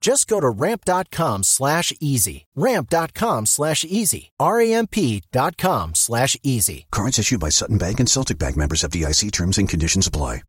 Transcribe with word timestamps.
Just 0.00 0.28
go 0.28 0.40
to 0.40 0.48
ramp.com 0.48 1.42
slash 1.42 1.92
easy. 2.00 2.44
Ramp.com 2.54 3.46
slash 3.46 3.84
easy. 3.88 4.30
R-A-M-P 4.38 5.22
dot 5.32 5.56
com 5.56 5.94
slash 5.94 6.36
easy. 6.42 6.86
Cards 6.92 7.18
issued 7.18 7.40
by 7.40 7.48
Sutton 7.48 7.78
Bank 7.78 8.00
and 8.00 8.08
Celtic 8.08 8.38
Bank 8.38 8.56
members 8.56 8.82
FDIC 8.82 9.32
terms 9.32 9.58
and 9.58 9.68
conditions 9.68 10.06
apply. 10.06 10.42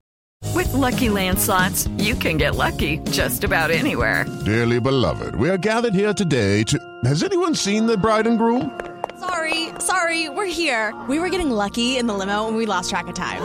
With 0.53 0.71
Lucky 0.73 1.09
Land 1.09 1.39
slots, 1.39 1.87
you 1.97 2.13
can 2.13 2.37
get 2.37 2.55
lucky 2.55 2.99
just 3.09 3.43
about 3.43 3.71
anywhere. 3.71 4.25
Dearly 4.45 4.79
beloved, 4.79 5.35
we 5.35 5.49
are 5.49 5.57
gathered 5.57 5.93
here 5.95 6.13
today 6.13 6.63
to. 6.65 6.77
Has 7.05 7.23
anyone 7.23 7.55
seen 7.55 7.87
the 7.87 7.97
bride 7.97 8.27
and 8.27 8.37
groom? 8.37 8.79
Sorry, 9.19 9.69
sorry, 9.79 10.29
we're 10.29 10.45
here. 10.45 10.95
We 11.09 11.17
were 11.19 11.29
getting 11.29 11.49
lucky 11.49 11.97
in 11.97 12.05
the 12.05 12.13
limo 12.13 12.47
and 12.47 12.55
we 12.55 12.65
lost 12.67 12.89
track 12.91 13.07
of 13.07 13.15
time. 13.15 13.41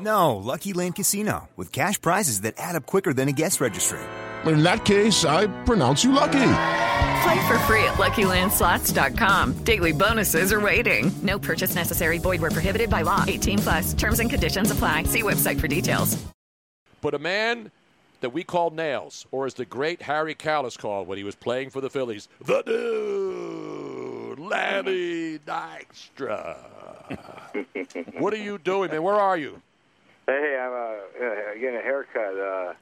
No, 0.00 0.36
Lucky 0.36 0.72
Land 0.72 0.94
Casino, 0.96 1.48
with 1.56 1.72
cash 1.72 2.00
prizes 2.00 2.40
that 2.42 2.54
add 2.56 2.74
up 2.74 2.86
quicker 2.86 3.12
than 3.12 3.28
a 3.28 3.32
guest 3.32 3.60
registry. 3.60 4.00
In 4.46 4.62
that 4.62 4.84
case, 4.84 5.24
I 5.24 5.46
pronounce 5.64 6.04
you 6.04 6.12
lucky. 6.12 6.32
Play 6.32 7.46
for 7.46 7.58
free 7.60 7.84
at 7.84 7.94
LuckyLandSlots.com. 7.94 9.64
Daily 9.64 9.92
bonuses 9.92 10.52
are 10.52 10.60
waiting. 10.60 11.10
No 11.22 11.38
purchase 11.38 11.74
necessary. 11.74 12.18
Void 12.18 12.40
where 12.40 12.50
prohibited 12.50 12.90
by 12.90 13.02
law. 13.02 13.24
18 13.26 13.58
plus. 13.60 13.94
Terms 13.94 14.20
and 14.20 14.28
conditions 14.28 14.70
apply. 14.70 15.04
See 15.04 15.22
website 15.22 15.58
for 15.58 15.68
details. 15.68 16.22
But 17.00 17.14
a 17.14 17.18
man 17.18 17.70
that 18.20 18.30
we 18.30 18.44
call 18.44 18.70
Nails, 18.70 19.26
or 19.30 19.46
as 19.46 19.54
the 19.54 19.64
great 19.64 20.02
Harry 20.02 20.34
Kalas 20.34 20.78
called 20.78 21.06
when 21.08 21.18
he 21.18 21.24
was 21.24 21.34
playing 21.34 21.70
for 21.70 21.82
the 21.82 21.90
Phillies, 21.90 22.28
the 22.44 22.62
dude, 22.62 24.38
Lenny 24.38 25.38
Dykstra. 25.38 26.56
what 28.18 28.32
are 28.32 28.38
you 28.38 28.58
doing, 28.58 28.90
man? 28.90 29.02
Where 29.02 29.14
are 29.14 29.36
you? 29.36 29.60
Hey, 30.26 30.58
I'm 30.58 30.72
uh, 30.72 31.26
uh, 31.26 31.54
getting 31.60 31.76
a 31.76 31.82
haircut. 31.82 32.38
Uh, 32.38 32.72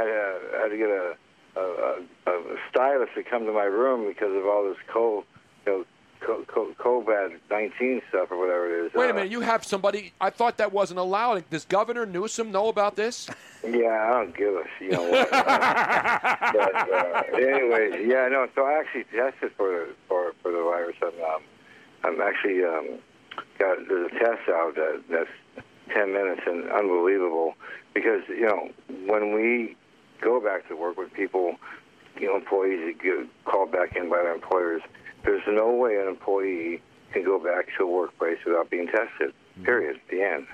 had, 0.00 0.40
to, 0.40 0.58
had 0.62 0.68
to 0.68 0.76
get 0.76 0.88
a, 0.88 1.16
a, 1.56 2.30
a, 2.30 2.30
a 2.54 2.56
stylist 2.70 3.14
to 3.14 3.22
come 3.22 3.46
to 3.46 3.52
my 3.52 3.64
room 3.64 4.06
because 4.06 4.34
of 4.34 4.44
all 4.46 4.64
this 4.68 4.78
cold, 4.92 5.24
you 5.66 5.72
know, 5.72 5.84
co- 6.20 6.44
co- 6.46 6.74
COVID 6.78 7.38
nineteen 7.50 8.02
stuff 8.08 8.30
or 8.30 8.38
whatever 8.38 8.68
it 8.82 8.86
is. 8.86 8.94
Wait 8.94 9.06
a 9.06 9.10
Uh, 9.10 9.14
minute, 9.14 9.30
you 9.30 9.40
have 9.40 9.64
somebody. 9.64 10.12
I 10.20 10.30
thought 10.30 10.58
that 10.58 10.72
wasn't 10.72 11.00
allowed. 11.00 11.48
Does 11.50 11.64
Governor 11.64 12.06
Newsom 12.06 12.50
know 12.52 12.68
about 12.68 12.94
this? 12.96 13.28
Yeah, 13.66 13.88
I 13.88 14.10
don't 14.22 14.36
give 14.36 14.54
a 14.54 14.64
you 14.80 14.90
know 14.92 15.02
what. 15.10 15.30
but 15.30 16.90
uh, 16.92 17.22
anyways, 17.34 18.06
yeah, 18.06 18.28
no. 18.28 18.48
So 18.54 18.64
I 18.64 18.78
actually 18.80 19.04
tested 19.04 19.52
for 19.56 19.68
the 19.70 19.88
for 20.08 20.32
for 20.42 20.50
the 20.52 20.62
virus. 20.62 20.96
I'm 21.02 21.22
um, 21.34 21.42
I'm 22.04 22.20
actually 22.20 22.64
um, 22.64 22.98
got 23.58 23.78
a 23.78 24.08
test 24.18 24.48
out 24.48 24.74
that 24.76 25.02
that's 25.10 25.64
ten 25.94 26.12
minutes 26.12 26.42
and 26.46 26.70
unbelievable 26.70 27.54
because 27.94 28.22
you 28.28 28.46
know 28.46 28.70
when 29.06 29.34
we 29.34 29.76
go 30.20 30.40
back 30.40 30.68
to 30.68 30.76
work 30.76 30.96
with 30.96 31.12
people, 31.12 31.56
you 32.18 32.26
know, 32.26 32.36
employees 32.36 32.80
that 32.86 33.02
get 33.02 33.26
called 33.44 33.72
back 33.72 33.96
in 33.96 34.10
by 34.10 34.18
their 34.18 34.34
employers. 34.34 34.82
There's 35.24 35.42
no 35.46 35.70
way 35.72 35.96
an 35.96 36.08
employee 36.08 36.82
can 37.12 37.24
go 37.24 37.38
back 37.38 37.68
to 37.78 37.84
a 37.84 37.86
workplace 37.86 38.38
without 38.46 38.70
being 38.70 38.86
tested. 38.86 39.34
Period. 39.64 40.00
The 40.10 40.22
end. 40.22 40.46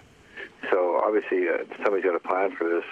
So 0.71 1.01
obviously, 1.05 1.49
uh, 1.49 1.65
somebody's 1.85 2.05
got 2.05 2.17
a 2.17 2.21
plan 2.21 2.55
for 2.57 2.69
this, 2.69 2.85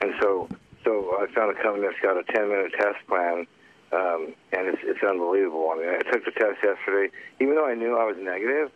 and 0.00 0.12
so 0.20 0.48
so 0.84 1.16
I 1.18 1.26
found 1.34 1.56
a 1.56 1.62
company 1.62 1.86
that's 1.86 2.00
got 2.02 2.18
a 2.18 2.22
10-minute 2.22 2.72
test 2.78 3.00
plan, 3.08 3.46
um, 3.92 4.34
and 4.52 4.68
it's 4.68 4.82
it's 4.82 5.02
unbelievable. 5.02 5.70
I 5.72 5.78
mean, 5.78 5.88
I 5.88 6.02
took 6.10 6.24
the 6.24 6.32
test 6.32 6.58
yesterday, 6.62 7.14
even 7.40 7.54
though 7.54 7.66
I 7.66 7.74
knew 7.74 7.96
I 7.96 8.04
was 8.04 8.16
negative. 8.20 8.70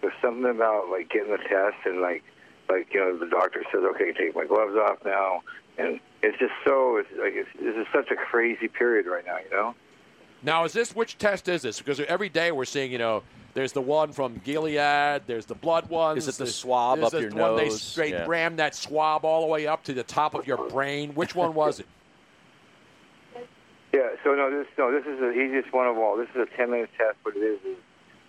There's 0.00 0.14
something 0.22 0.48
about 0.48 0.88
like 0.90 1.10
getting 1.10 1.32
the 1.32 1.42
test 1.42 1.82
and 1.84 2.00
like 2.00 2.22
like 2.68 2.92
you 2.92 3.00
know 3.00 3.18
the 3.18 3.26
doctor 3.26 3.64
says, 3.72 3.82
okay, 3.94 4.12
take 4.12 4.36
my 4.36 4.44
gloves 4.44 4.76
off 4.76 4.98
now, 5.04 5.42
and 5.76 5.98
it's 6.22 6.38
just 6.38 6.52
so 6.66 6.96
it's 6.96 7.08
like 7.18 7.32
it's, 7.34 7.48
this 7.60 7.76
is 7.76 7.86
such 7.92 8.10
a 8.10 8.16
crazy 8.16 8.68
period 8.68 9.06
right 9.06 9.24
now, 9.24 9.36
you 9.38 9.50
know. 9.50 9.74
Now, 10.42 10.64
is 10.64 10.72
this 10.72 10.94
which 10.94 11.18
test 11.18 11.48
is 11.48 11.62
this? 11.62 11.78
Because 11.78 12.00
every 12.00 12.28
day 12.28 12.52
we're 12.52 12.64
seeing, 12.64 12.92
you 12.92 12.98
know, 12.98 13.22
there's 13.54 13.72
the 13.72 13.80
one 13.80 14.12
from 14.12 14.40
Gilead, 14.44 15.22
there's 15.26 15.46
the 15.46 15.54
blood 15.54 15.88
ones. 15.88 16.28
Is 16.28 16.36
it 16.36 16.44
the 16.44 16.50
swab 16.50 16.98
there's 16.98 17.06
up 17.06 17.12
the 17.12 17.22
your 17.22 17.30
one 17.30 17.56
They 17.56 17.68
nose? 17.68 17.82
straight 17.82 18.12
Yeah. 18.12 18.26
ram 18.26 18.56
that 18.56 18.74
swab 18.74 19.24
all 19.24 19.40
the 19.40 19.48
way 19.48 19.66
up 19.66 19.82
to 19.84 19.94
the 19.94 20.04
top 20.04 20.34
of 20.34 20.46
your 20.46 20.68
brain. 20.68 21.10
Which 21.14 21.34
one 21.34 21.54
was 21.54 21.80
it? 21.80 21.86
Yeah. 23.92 24.10
So 24.22 24.34
no, 24.34 24.50
this 24.50 24.66
no, 24.76 24.92
this 24.92 25.06
is 25.06 25.18
the 25.18 25.32
easiest 25.32 25.72
one 25.72 25.86
of 25.86 25.96
all. 25.98 26.16
This 26.16 26.28
is 26.34 26.36
a 26.36 26.60
10-minute 26.60 26.90
test. 26.96 27.16
What 27.22 27.36
it 27.36 27.40
is 27.40 27.58
is 27.64 27.76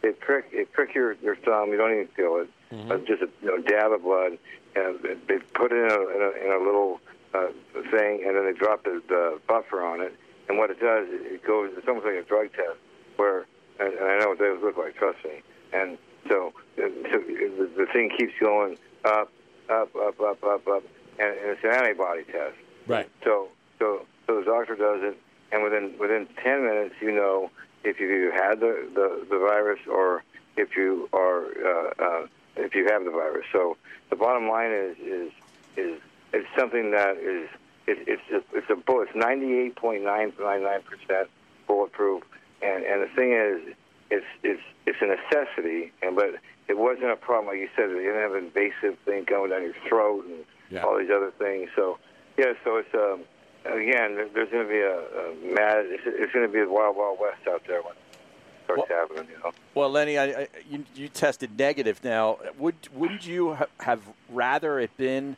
they 0.01 0.11
prick 0.11 0.45
it 0.51 0.71
prick 0.71 0.95
your 0.95 1.13
your 1.21 1.35
thumb. 1.35 1.69
You 1.69 1.77
don't 1.77 1.91
even 1.93 2.07
feel 2.07 2.37
it. 2.37 2.49
Mm-hmm. 2.73 2.91
Uh, 2.91 2.97
just 2.99 3.21
a 3.21 3.29
you 3.41 3.47
know, 3.57 3.61
dab 3.61 3.91
of 3.91 4.03
blood, 4.03 4.37
and 4.75 4.99
they 5.27 5.37
put 5.53 5.71
it 5.71 5.75
in 5.75 5.91
a, 5.91 6.15
in 6.15 6.21
a, 6.21 6.45
in 6.45 6.61
a 6.61 6.63
little 6.63 6.99
uh, 7.33 7.47
thing, 7.91 8.23
and 8.25 8.35
then 8.35 8.45
they 8.45 8.57
drop 8.57 8.83
the, 8.83 9.01
the 9.07 9.39
buffer 9.47 9.83
on 9.83 10.01
it. 10.01 10.13
And 10.47 10.57
what 10.57 10.71
it 10.71 10.79
does, 10.79 11.07
it 11.09 11.33
it 11.33 11.45
goes. 11.45 11.71
It's 11.77 11.87
almost 11.87 12.05
like 12.05 12.15
a 12.15 12.23
drug 12.23 12.51
test, 12.53 12.77
where 13.17 13.45
and, 13.79 13.93
and 13.93 14.05
I 14.05 14.19
know 14.19 14.29
what 14.29 14.39
those 14.39 14.61
look 14.63 14.77
like. 14.77 14.95
Trust 14.95 15.23
me. 15.23 15.41
And 15.73 15.97
so, 16.27 16.53
uh, 16.77 16.89
so 17.11 17.19
the, 17.19 17.69
the 17.77 17.85
thing 17.93 18.09
keeps 18.17 18.33
going 18.39 18.77
up, 19.05 19.31
up, 19.69 19.95
up, 19.95 20.21
up, 20.21 20.43
up, 20.43 20.67
up, 20.67 20.83
and, 21.19 21.29
and 21.37 21.49
it's 21.51 21.63
an 21.63 21.71
antibody 21.71 22.23
test. 22.23 22.55
Right. 22.87 23.09
So, 23.23 23.49
so, 23.77 24.05
so 24.25 24.39
the 24.39 24.45
doctor 24.45 24.75
does 24.75 25.01
it, 25.03 25.17
and 25.51 25.63
within 25.63 25.93
within 25.99 26.27
ten 26.43 26.65
minutes, 26.65 26.95
you 27.01 27.11
know 27.11 27.51
if 27.83 27.99
you 27.99 28.31
had 28.33 28.59
the 28.59 28.89
the, 28.93 29.25
the 29.29 29.37
virus 29.37 29.79
or 29.89 30.23
if 30.57 30.75
you 30.75 31.07
are 31.13 31.45
uh, 31.45 31.93
uh, 31.99 32.27
if 32.55 32.75
you 32.75 32.87
have 32.89 33.05
the 33.05 33.11
virus. 33.11 33.45
So 33.51 33.77
the 34.09 34.15
bottom 34.15 34.47
line 34.47 34.71
is 34.71 34.97
is 34.97 35.31
is 35.77 36.01
it's 36.33 36.47
something 36.57 36.91
that 36.91 37.17
is 37.17 37.49
it, 37.87 37.97
it's 38.07 38.21
a, 38.31 38.57
it's 38.57 38.69
a 38.69 38.75
bull. 38.75 39.01
It's 39.01 39.15
ninety 39.15 39.53
eight 39.57 39.75
point 39.75 40.03
nine 40.03 40.31
nine 40.39 40.63
nine 40.63 40.81
percent 40.83 41.29
bulletproof, 41.67 42.23
and 42.61 42.83
and 42.83 43.01
the 43.01 43.07
thing 43.15 43.33
is, 43.33 43.75
it's 44.11 44.25
it's 44.43 44.61
it's 44.85 44.97
a 45.01 45.05
necessity, 45.07 45.91
and 46.01 46.15
but 46.15 46.35
it 46.67 46.77
wasn't 46.77 47.11
a 47.11 47.15
problem 47.15 47.47
like 47.47 47.57
you 47.59 47.69
said. 47.75 47.89
They 47.89 47.95
didn't 48.03 48.21
have 48.21 48.33
an 48.33 48.45
invasive 48.45 48.97
thing 49.05 49.23
going 49.25 49.49
down 49.51 49.63
your 49.63 49.73
throat 49.87 50.25
and 50.25 50.45
Yeah. 50.69 50.83
all 50.83 50.97
these 50.99 51.09
other 51.09 51.31
things. 51.39 51.69
So 51.75 51.97
yeah, 52.37 52.53
so 52.63 52.77
it's 52.77 52.93
um 52.93 53.21
again 53.65 54.15
there- 54.15 54.29
there's 54.33 54.49
going 54.51 54.65
to 54.65 54.69
be 54.71 54.79
a, 54.79 54.99
a 54.99 55.53
mad. 55.55 55.85
It's, 55.87 56.03
it's 56.05 56.31
going 56.33 56.45
to 56.45 56.51
be 56.53 56.59
a 56.59 56.69
wild 56.69 56.95
wild 56.95 57.19
west 57.19 57.47
out 57.47 57.63
there 57.67 57.81
when 57.81 57.93
it 57.93 58.19
starts 58.65 58.87
happening. 58.87 59.27
You 59.35 59.43
know. 59.43 59.51
Well, 59.73 59.89
Lenny, 59.89 60.17
I, 60.19 60.25
I, 60.25 60.47
you, 60.69 60.85
you 60.95 61.07
tested 61.09 61.57
negative. 61.57 62.03
Now, 62.03 62.37
would 62.59 62.75
wouldn't 62.93 63.25
you 63.25 63.55
ha- 63.55 63.65
have 63.79 64.01
rather 64.29 64.79
it 64.79 64.95
been 64.95 65.35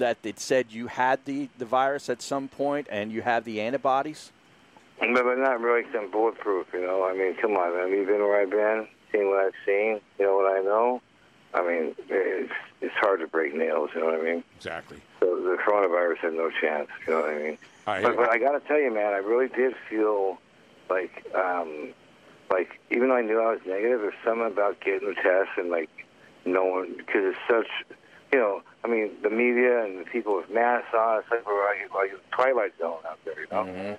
that 0.00 0.18
it 0.24 0.40
said 0.40 0.66
you 0.70 0.88
had 0.88 1.24
the, 1.24 1.48
the 1.56 1.64
virus 1.64 2.10
at 2.10 2.20
some 2.20 2.48
point 2.48 2.88
and 2.90 3.12
you 3.12 3.22
have 3.22 3.44
the 3.44 3.60
antibodies? 3.60 4.32
But, 4.98 5.14
but 5.14 5.38
not 5.38 5.60
really 5.60 5.84
some 5.92 6.10
bulletproof, 6.10 6.66
you 6.74 6.80
know. 6.80 7.04
I 7.04 7.14
mean, 7.14 7.36
come 7.36 7.52
on, 7.52 7.74
man. 7.74 7.90
You've 7.90 8.08
been 8.08 8.18
where 8.18 8.42
I've 8.42 8.50
been, 8.50 8.86
seen 9.12 9.28
what 9.28 9.44
I've 9.44 9.54
seen, 9.64 10.00
you 10.18 10.26
know 10.26 10.36
what 10.36 10.52
I 10.52 10.60
know. 10.62 11.00
I 11.52 11.66
mean, 11.66 11.94
it's 12.08 12.52
it's 12.80 12.94
hard 12.96 13.20
to 13.20 13.26
break 13.26 13.54
nails. 13.54 13.90
You 13.94 14.00
know 14.00 14.06
what 14.06 14.20
I 14.20 14.22
mean? 14.22 14.44
Exactly. 14.56 14.98
So 15.18 15.36
the 15.36 15.56
coronavirus 15.56 16.18
had 16.18 16.34
no 16.34 16.50
chance. 16.60 16.88
You 17.06 17.14
know 17.14 17.20
what 17.20 17.30
I 17.30 17.38
mean? 17.38 17.58
I 17.86 18.02
but, 18.02 18.16
but 18.16 18.30
I 18.30 18.38
got 18.38 18.52
to 18.52 18.60
tell 18.60 18.80
you, 18.80 18.92
man, 18.92 19.12
I 19.12 19.18
really 19.18 19.48
did 19.48 19.74
feel 19.88 20.38
like, 20.88 21.26
um, 21.34 21.92
like 22.50 22.80
even 22.90 23.08
though 23.08 23.16
I 23.16 23.22
knew 23.22 23.40
I 23.40 23.52
was 23.52 23.60
negative, 23.66 24.00
there's 24.00 24.14
something 24.24 24.46
about 24.46 24.80
getting 24.80 25.08
the 25.08 25.14
test 25.14 25.50
and 25.56 25.70
like 25.70 25.90
no 26.44 26.64
one 26.64 26.94
because 26.96 27.34
it's 27.34 27.38
such, 27.48 27.96
you 28.32 28.38
know, 28.38 28.62
I 28.82 28.88
mean, 28.88 29.10
the 29.22 29.30
media 29.30 29.84
and 29.84 30.00
the 30.00 30.04
people 30.04 30.36
with 30.36 30.50
masks 30.50 30.94
on, 30.94 31.18
it's 31.18 31.30
like 31.30 31.46
we're 31.46 31.64
like, 31.64 31.94
like 31.94 32.12
a 32.12 32.34
twilight 32.34 32.72
zone 32.78 32.98
out 33.06 33.18
there, 33.24 33.40
you 33.40 33.46
know. 33.52 33.98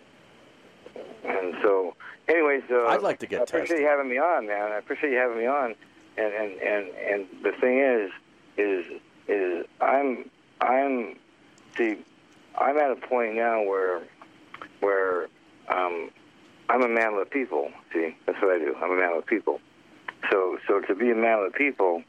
And 1.24 1.56
so, 1.62 1.96
anyways, 2.28 2.64
uh, 2.72 2.88
I'd 2.88 3.02
like 3.02 3.20
to 3.20 3.28
get 3.28 3.42
I 3.42 3.44
appreciate 3.44 3.68
tested. 3.68 3.82
you 3.82 3.88
having 3.88 4.10
me 4.10 4.18
on, 4.18 4.48
man. 4.48 4.72
I 4.72 4.78
appreciate 4.78 5.12
you 5.12 5.18
having 5.18 5.38
me 5.38 5.46
on. 5.46 5.76
And 6.18 6.34
and 6.34 6.52
and 6.62 6.88
and 6.96 7.28
the 7.44 7.52
thing 7.62 7.80
is, 7.80 8.12
is 8.58 9.02
is 9.28 9.66
I'm 9.80 10.30
I'm 10.60 11.16
see, 11.78 11.98
I'm 12.58 12.78
at 12.78 12.92
a 12.92 12.96
point 12.96 13.36
now 13.36 13.64
where 13.64 14.02
where 14.82 15.28
um, 15.70 16.10
I'm 16.70 16.82
a 16.84 16.90
man 16.90 17.14
of 17.14 17.20
the 17.20 17.30
people. 17.32 17.72
See, 17.94 18.16
that's 18.26 18.42
what 18.42 18.56
I 18.56 18.60
do. 18.60 18.76
I'm 18.82 18.92
a 18.92 18.96
man 18.96 19.14
of 19.14 19.24
the 19.24 19.28
people. 19.28 19.62
So 20.30 20.58
so 20.68 20.82
to 20.82 20.96
be 20.96 21.12
a 21.12 21.16
man 21.16 21.40
of 21.40 21.52
the 21.52 21.58
people, 21.58 22.04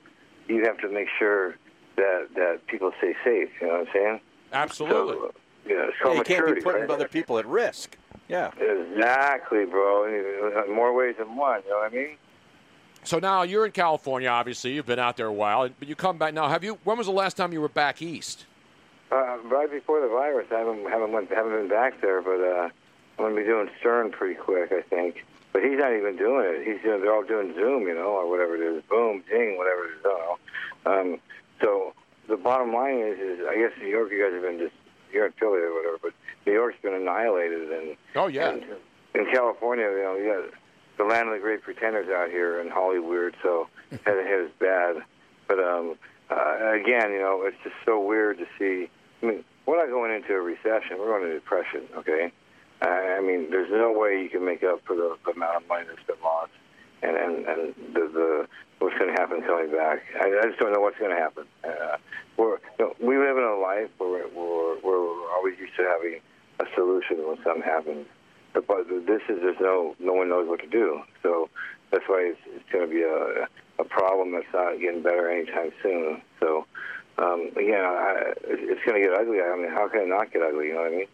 you 0.49 0.65
have 0.65 0.79
to 0.79 0.89
make 0.89 1.09
sure 1.19 1.55
that 1.97 2.29
that 2.35 2.67
people 2.67 2.93
stay 2.99 3.15
safe. 3.25 3.50
You 3.61 3.67
know 3.69 3.73
what 3.75 3.89
I'm 3.89 3.93
saying? 3.93 4.21
Absolutely. 4.53 5.15
So, 5.15 5.33
you 5.67 5.77
know, 5.77 5.85
Yeah, 5.85 5.91
called 6.03 6.17
you 6.19 6.25
can't 6.25 6.55
be 6.55 6.61
putting 6.61 6.83
right? 6.83 6.91
other 6.91 7.09
people 7.09 7.39
at 7.39 7.47
risk. 7.47 7.97
Yeah. 8.29 8.50
Exactly, 8.59 9.65
bro. 9.65 10.65
More 10.73 10.94
ways 10.94 11.17
than 11.19 11.37
one. 11.37 11.62
You 11.65 11.71
know 11.71 11.79
what 11.79 11.93
I 11.93 11.94
mean? 11.94 12.17
So 13.05 13.19
now 13.19 13.43
you're 13.43 13.67
in 13.67 13.73
California. 13.73 14.29
Obviously, 14.29 14.73
you've 14.73 14.87
been 14.87 14.99
out 14.99 15.17
there 15.17 15.27
a 15.27 15.33
while, 15.33 15.69
but 15.79 15.89
you 15.89 15.97
come 15.97 16.19
back 16.19 16.35
now. 16.35 16.49
Have 16.49 16.62
you? 16.65 16.79
When 16.85 16.97
was 16.99 17.06
the 17.06 17.12
last 17.12 17.37
time 17.37 17.53
you 17.53 17.61
were 17.61 17.69
back 17.69 18.00
east? 18.00 18.47
Uh, 19.11 19.38
right 19.45 19.71
before 19.71 20.00
the 20.00 20.09
virus, 20.09 20.47
I 20.53 20.61
haven't 20.61 20.88
haven't 20.88 21.12
went, 21.12 21.29
haven't 21.31 21.53
been 21.53 21.69
back 21.69 22.00
there, 22.00 22.23
but 22.23 22.41
uh, 22.41 22.69
I'm 23.19 23.25
gonna 23.25 23.35
be 23.35 23.43
doing 23.43 23.69
Stern 23.81 24.11
pretty 24.12 24.35
quick, 24.37 24.73
I 24.73 24.83
think. 24.83 25.25
But 25.53 25.62
he's 25.65 25.79
not 25.79 25.93
even 25.93 26.17
doing 26.17 26.47
it. 26.47 26.67
He's 26.67 26.81
doing. 26.83 27.03
They're 27.03 27.12
all 27.12 27.25
doing 27.25 27.53
Zoom, 27.55 27.83
you 27.83 27.95
know, 27.95 28.12
or 28.17 28.31
whatever 28.31 28.55
it 28.55 28.62
is. 28.62 28.83
Boom, 28.88 29.23
ding, 29.29 29.59
whatever 29.59 29.85
it 29.85 29.91
is. 29.99 30.05
I 30.05 30.09
don't 30.09 30.21
know. 31.05 31.12
Um, 31.12 31.21
so 31.62 31.93
the 32.29 32.37
bottom 32.37 32.73
line 32.73 32.99
is, 32.99 33.19
is 33.19 33.41
I 33.49 33.55
guess 33.56 33.73
New 33.81 33.88
York, 33.88 34.11
you 34.11 34.23
guys 34.23 34.32
have 34.32 34.43
been 34.43 34.59
just 34.59 34.75
you're 35.12 35.26
in 35.26 35.32
Philly 35.32 35.61
or 35.61 35.75
whatever, 35.75 35.99
but 36.03 36.12
New 36.47 36.53
York's 36.55 36.79
been 36.82 36.94
annihilated, 36.94 37.70
and 37.70 37.97
Oh 38.17 38.26
yeah. 38.29 38.50
and 38.50 38.64
in 39.14 39.26
California, 39.32 39.85
you 39.85 40.03
know, 40.03 40.17
you 40.17 40.32
got 40.50 40.59
the 40.99 41.05
land 41.05 41.29
of 41.29 41.35
the 41.35 41.41
great 41.41 41.62
pretenders 41.62 42.09
out 42.09 42.31
here 42.31 42.61
in 42.61 42.69
Hollywood, 42.69 43.35
so 43.43 43.69
head 43.91 44.05
to 44.05 44.23
head 44.23 44.41
is 44.41 44.50
bad. 44.59 44.97
But 45.49 45.59
um, 45.59 45.97
uh, 46.31 46.73
again, 46.73 47.12
you 47.12 47.19
know, 47.20 47.43
it's 47.44 47.56
just 47.62 47.76
so 47.85 48.00
weird 48.00 48.38
to 48.38 48.47
see. 48.59 48.88
I 49.23 49.26
mean, 49.26 49.44
we're 49.67 49.76
not 49.79 49.91
going 49.93 50.12
into 50.12 50.35
a 50.35 50.41
recession; 50.41 50.99
we're 50.99 51.06
going 51.09 51.25
into 51.25 51.35
depression. 51.35 51.82
Okay, 51.97 52.32
I 52.81 53.20
mean, 53.20 53.50
there's 53.50 53.70
no 53.70 53.93
way 53.93 54.23
you 54.23 54.31
can 54.31 54.44
make 54.44 54.62
up 54.64 54.81
for 54.87 54.97
the, 54.97 55.17
the 55.25 55.32
amount 55.32 55.56
of 55.62 55.69
money 55.69 55.85
that's 55.87 56.06
been 56.06 56.17
lost, 56.25 56.50
and 57.02 57.16
and 57.16 57.46
and 57.46 57.75
the, 57.94 58.08
the 58.12 58.49
what's 58.78 58.99
going 58.99 59.14
to 59.14 59.20
happen 59.20 59.43
coming 59.43 59.70
back. 59.70 60.02
I, 60.20 60.26
I 60.43 60.46
just 60.49 60.58
don't 60.58 60.72
know 60.72 60.81
what's 60.81 60.99
going 60.99 61.14
to 61.14 61.16
happen. 61.16 61.44
Uh, 61.64 61.96
we're 62.37 62.58
you 62.78 62.87
know, 62.87 62.94
we 63.00 63.16
live 63.19 63.37
in 63.37 63.44
a 63.44 63.56
life 63.56 63.90
where 63.99 64.26
we're, 64.34 64.81
we're, 64.81 65.32
always 65.37 65.58
used 65.58 65.76
to 65.76 65.82
having 65.82 66.20
a 66.60 66.64
solution 66.75 67.26
when 67.26 67.37
something 67.43 67.62
happens. 67.62 68.06
But, 68.52 68.66
but 68.66 68.88
this 68.88 69.22
is 69.28 69.40
there's 69.40 69.60
no 69.60 69.94
no 69.99 70.12
one 70.12 70.28
knows 70.28 70.49
what 70.49 70.60
to 70.60 70.69
do. 70.69 71.00
So 71.22 71.49
that's 71.90 72.04
why 72.06 72.32
it's, 72.32 72.40
it's 72.46 72.70
going 72.72 72.88
to 72.88 72.93
be 72.93 73.02
a 73.02 73.49
a 73.81 73.84
problem 73.84 74.32
that's 74.32 74.46
not 74.52 74.78
getting 74.81 75.02
better 75.02 75.31
anytime 75.31 75.72
soon. 75.82 76.20
So 76.40 76.66
um, 77.19 77.50
again, 77.56 77.84
I, 77.84 78.34
it's 78.44 78.84
going 78.84 79.00
to 79.00 79.08
get 79.08 79.19
ugly. 79.19 79.40
I 79.40 79.56
mean, 79.56 79.70
how 79.70 79.88
can 79.88 80.02
it 80.02 80.08
not 80.08 80.32
get 80.32 80.43
ugly? 80.43 80.69
You 80.69 80.75
know 80.75 80.82
what 80.82 80.93
I 80.93 80.96
mean? 80.96 81.06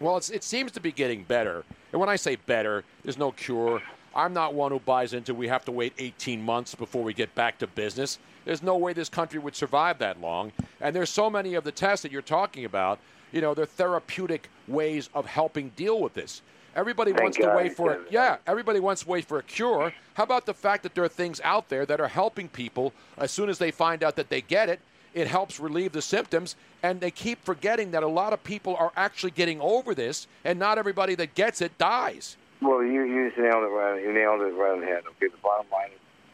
Well, 0.00 0.16
it 0.16 0.44
seems 0.44 0.70
to 0.72 0.80
be 0.80 0.92
getting 0.92 1.24
better. 1.24 1.64
And 1.92 2.00
when 2.00 2.08
I 2.08 2.16
say 2.16 2.36
better, 2.36 2.84
there's 3.02 3.18
no 3.18 3.32
cure. 3.32 3.82
I'm 4.14 4.32
not 4.32 4.54
one 4.54 4.72
who 4.72 4.80
buys 4.80 5.12
into 5.12 5.34
we 5.34 5.48
have 5.48 5.64
to 5.66 5.72
wait 5.72 5.92
18 5.98 6.42
months 6.42 6.74
before 6.74 7.02
we 7.02 7.14
get 7.14 7.34
back 7.34 7.58
to 7.58 7.66
business. 7.66 8.18
There's 8.44 8.62
no 8.62 8.76
way 8.76 8.92
this 8.92 9.08
country 9.08 9.38
would 9.38 9.54
survive 9.54 9.98
that 9.98 10.20
long. 10.20 10.52
And 10.80 10.94
there's 10.94 11.10
so 11.10 11.28
many 11.28 11.54
of 11.54 11.64
the 11.64 11.72
tests 11.72 12.02
that 12.02 12.12
you're 12.12 12.22
talking 12.22 12.64
about, 12.64 12.98
you 13.32 13.40
know, 13.40 13.54
they're 13.54 13.66
therapeutic 13.66 14.48
ways 14.66 15.10
of 15.14 15.26
helping 15.26 15.70
deal 15.70 16.00
with 16.00 16.14
this. 16.14 16.42
Everybody 16.74 17.12
Thank 17.12 17.22
wants 17.22 17.36
to 17.38 17.54
wait 17.56 17.76
for 17.76 17.92
it. 17.92 18.02
Yeah, 18.10 18.36
everybody 18.46 18.78
wants 18.80 19.02
to 19.02 19.08
wait 19.08 19.24
for 19.24 19.38
a 19.38 19.42
cure. 19.42 19.92
How 20.14 20.22
about 20.22 20.46
the 20.46 20.54
fact 20.54 20.82
that 20.84 20.94
there 20.94 21.04
are 21.04 21.08
things 21.08 21.40
out 21.42 21.68
there 21.68 21.84
that 21.86 22.00
are 22.00 22.08
helping 22.08 22.48
people 22.48 22.92
as 23.16 23.30
soon 23.30 23.48
as 23.48 23.58
they 23.58 23.70
find 23.70 24.04
out 24.04 24.16
that 24.16 24.28
they 24.28 24.40
get 24.40 24.68
it? 24.68 24.80
It 25.14 25.26
helps 25.26 25.58
relieve 25.58 25.92
the 25.92 26.02
symptoms, 26.02 26.54
and 26.82 27.00
they 27.00 27.10
keep 27.10 27.44
forgetting 27.44 27.90
that 27.90 28.02
a 28.02 28.08
lot 28.08 28.32
of 28.32 28.44
people 28.44 28.76
are 28.76 28.92
actually 28.96 29.32
getting 29.32 29.60
over 29.60 29.94
this, 29.94 30.26
and 30.44 30.58
not 30.58 30.78
everybody 30.78 31.14
that 31.16 31.34
gets 31.34 31.60
it 31.60 31.76
dies. 31.78 32.36
Well, 32.60 32.82
you 32.82 33.04
you 33.04 33.30
nailed 33.38 33.64
it 33.64 33.72
right. 33.72 34.02
You 34.02 34.12
nailed 34.12 34.40
it 34.40 34.54
right 34.54 34.72
on 34.72 34.80
the 34.80 34.86
head. 34.86 35.04
Okay, 35.06 35.28
the 35.28 35.38
bottom 35.42 35.66
line 35.70 35.90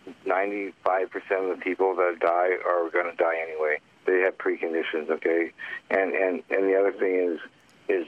is, 0.06 0.14
ninety-five 0.26 1.10
percent 1.10 1.44
of 1.44 1.58
the 1.58 1.62
people 1.62 1.94
that 1.96 2.18
die 2.20 2.56
are 2.66 2.88
going 2.90 3.10
to 3.10 3.16
die 3.16 3.36
anyway. 3.46 3.78
They 4.06 4.20
have 4.20 4.38
preconditions. 4.38 5.10
Okay, 5.10 5.52
and 5.90 6.12
and 6.14 6.42
and 6.50 6.64
the 6.68 6.76
other 6.78 6.92
thing 6.92 7.14
is 7.14 7.40
is 7.88 8.06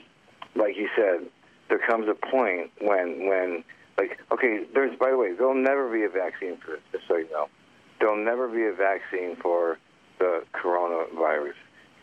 like 0.55 0.75
you 0.75 0.89
said, 0.95 1.29
there 1.69 1.79
comes 1.79 2.07
a 2.07 2.15
point 2.15 2.71
when 2.81 3.27
when 3.27 3.63
like 3.97 4.19
okay, 4.31 4.65
there's 4.73 4.97
by 4.97 5.11
the 5.11 5.17
way, 5.17 5.33
there'll 5.33 5.53
never 5.53 5.91
be 5.91 6.03
a 6.03 6.09
vaccine 6.09 6.57
for 6.57 6.71
this. 6.71 6.81
Just 6.91 7.07
so 7.07 7.17
you 7.17 7.29
know, 7.31 7.47
there'll 7.99 8.23
never 8.23 8.47
be 8.47 8.65
a 8.65 8.73
vaccine 8.73 9.35
for 9.35 9.77
the 10.19 10.43
coronavirus 10.53 11.53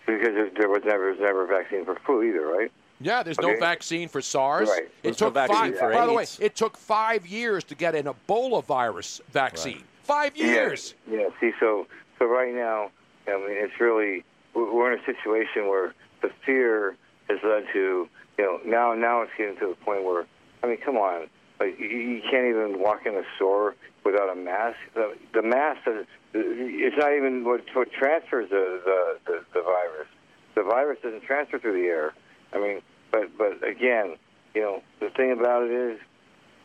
because 0.07 0.53
there 0.57 0.69
was 0.69 0.83
never 0.85 1.07
there 1.07 1.11
was 1.13 1.19
never 1.21 1.45
a 1.45 1.49
vaccine 1.49 1.85
for 1.85 1.97
flu 2.07 2.23
either, 2.23 2.47
right? 2.47 2.73
Yeah, 3.01 3.23
there's 3.23 3.41
no 3.41 3.57
vaccine 3.59 4.09
for 4.09 4.21
SARS. 4.21 4.69
Right. 4.69 4.83
It 4.83 4.93
There's 5.03 5.21
no 5.21 5.27
took 5.27 5.35
vaccine 5.35 5.73
five. 5.73 5.79
for 5.79 5.93
by 5.93 6.07
the 6.07 6.13
way, 6.13 6.27
it 6.41 6.55
took 6.55 6.77
five 6.77 7.27
years 7.27 7.65
to 7.65 7.75
get 7.75 7.95
an 7.95 8.07
Ebola 8.07 8.65
virus 8.65 9.21
vaccine. 9.31 9.83
Five 10.03 10.37
years. 10.37 10.95
Yeah, 11.11 11.19
yeah. 11.19 11.29
See, 11.41 11.53
so 11.59 11.87
so 12.19 12.27
right 12.27 12.55
now, 12.55 12.91
I 13.27 13.37
mean, 13.37 13.51
it's 13.51 13.81
really 13.81 14.25
we're 14.55 14.73
we're 14.73 14.93
in 14.93 15.01
a 15.01 15.05
situation 15.05 15.69
where 15.69 15.95
the 16.23 16.31
fear 16.47 16.97
has 17.29 17.39
led 17.43 17.65
to 17.73 18.09
you 18.39 18.45
know 18.45 18.61
now 18.65 18.95
now 18.95 19.23
it's 19.23 19.33
getting 19.37 19.57
to 19.59 19.69
the 19.69 19.85
point 19.85 20.05
where 20.05 20.27
I 20.63 20.69
mean, 20.69 20.79
come 20.79 20.97
on, 20.97 21.27
like 21.61 21.79
you, 21.79 21.87
you 21.87 22.23
can't 22.31 22.47
even 22.47 22.81
walk 22.81 23.07
in 23.07 23.15
a 23.15 23.25
store 23.37 23.75
without 24.05 24.31
a 24.31 24.37
mask. 24.37 24.77
The, 24.95 25.15
the 25.33 25.43
mask 25.43 25.81
is 25.87 26.07
it's 26.33 26.97
not 26.97 27.13
even 27.15 27.45
what 27.45 27.63
what 27.75 27.93
transfers 27.93 28.51
the, 28.51 28.81
the 28.85 29.19
the 29.27 29.45
the 29.55 29.63
virus. 29.63 30.09
The 30.55 30.63
virus 30.63 30.99
doesn't 31.03 31.25
transfer 31.25 31.59
through 31.59 31.83
the 31.83 31.89
air. 31.89 32.15
I 32.55 32.59
mean, 32.59 32.81
but 33.11 33.37
but 33.37 33.67
again, 33.67 34.17
you 34.55 34.63
know, 34.63 34.83
the 35.01 35.11
thing 35.11 35.33
about 35.33 35.65
it 35.65 35.73
is 35.73 35.99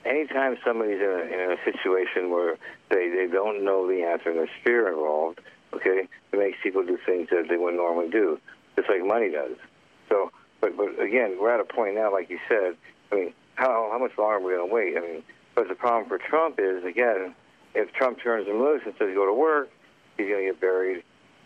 anytime 0.06 0.58
somebody's 0.64 1.02
in 1.02 1.10
a, 1.10 1.22
in 1.34 1.52
a 1.52 1.58
situation 1.66 2.30
where 2.30 2.58
they, 2.90 3.10
they 3.10 3.28
don't 3.32 3.64
know 3.64 3.88
the 3.88 4.04
answer 4.04 4.30
and 4.30 4.40
there's 4.40 4.50
fear 4.64 4.88
involved, 4.88 5.40
okay, 5.74 6.08
it 6.32 6.40
makes 6.40 6.58
people 6.64 6.84
do 6.84 6.98
things 7.06 7.30
that 7.32 7.48
they 7.50 7.58
wouldn't 7.58 7.78
normally 7.78 8.10
do, 8.10 8.40
just 8.76 8.90
like 8.90 9.04
money 9.04 9.32
does. 9.32 9.58
So, 10.08 10.32
but 10.62 10.78
but 10.78 11.00
again, 11.00 11.38
we're 11.40 11.54
at 11.54 11.60
a 11.60 11.66
point 11.66 11.96
now, 11.96 12.12
like 12.12 12.30
you 12.30 12.40
said. 12.48 12.76
I 13.12 13.16
mean, 13.16 13.34
how 13.56 13.90
how 13.92 14.00
much 14.00 14.18
longer 14.18 14.38
are 14.38 14.42
we 14.42 14.54
to 14.54 14.74
wait? 14.74 14.98
I 14.98 15.02
mean, 15.02 15.24
but 15.56 15.68
the 15.68 15.76
problem 15.76 16.08
for 16.08 16.18
Trump 16.18 16.60
is 16.60 16.84
again, 16.84 17.36
if 17.76 17.92
Trump 17.94 18.22
turns 18.22 18.48
him 18.48 18.62
loose 18.62 18.82
and 18.86 18.94
says 18.98 19.14
go 19.14 19.26
to 19.26 19.34
work, 19.34 19.70
he's 20.18 20.28
to 20.28 20.42
get 20.42 20.62
buried. 20.62 21.04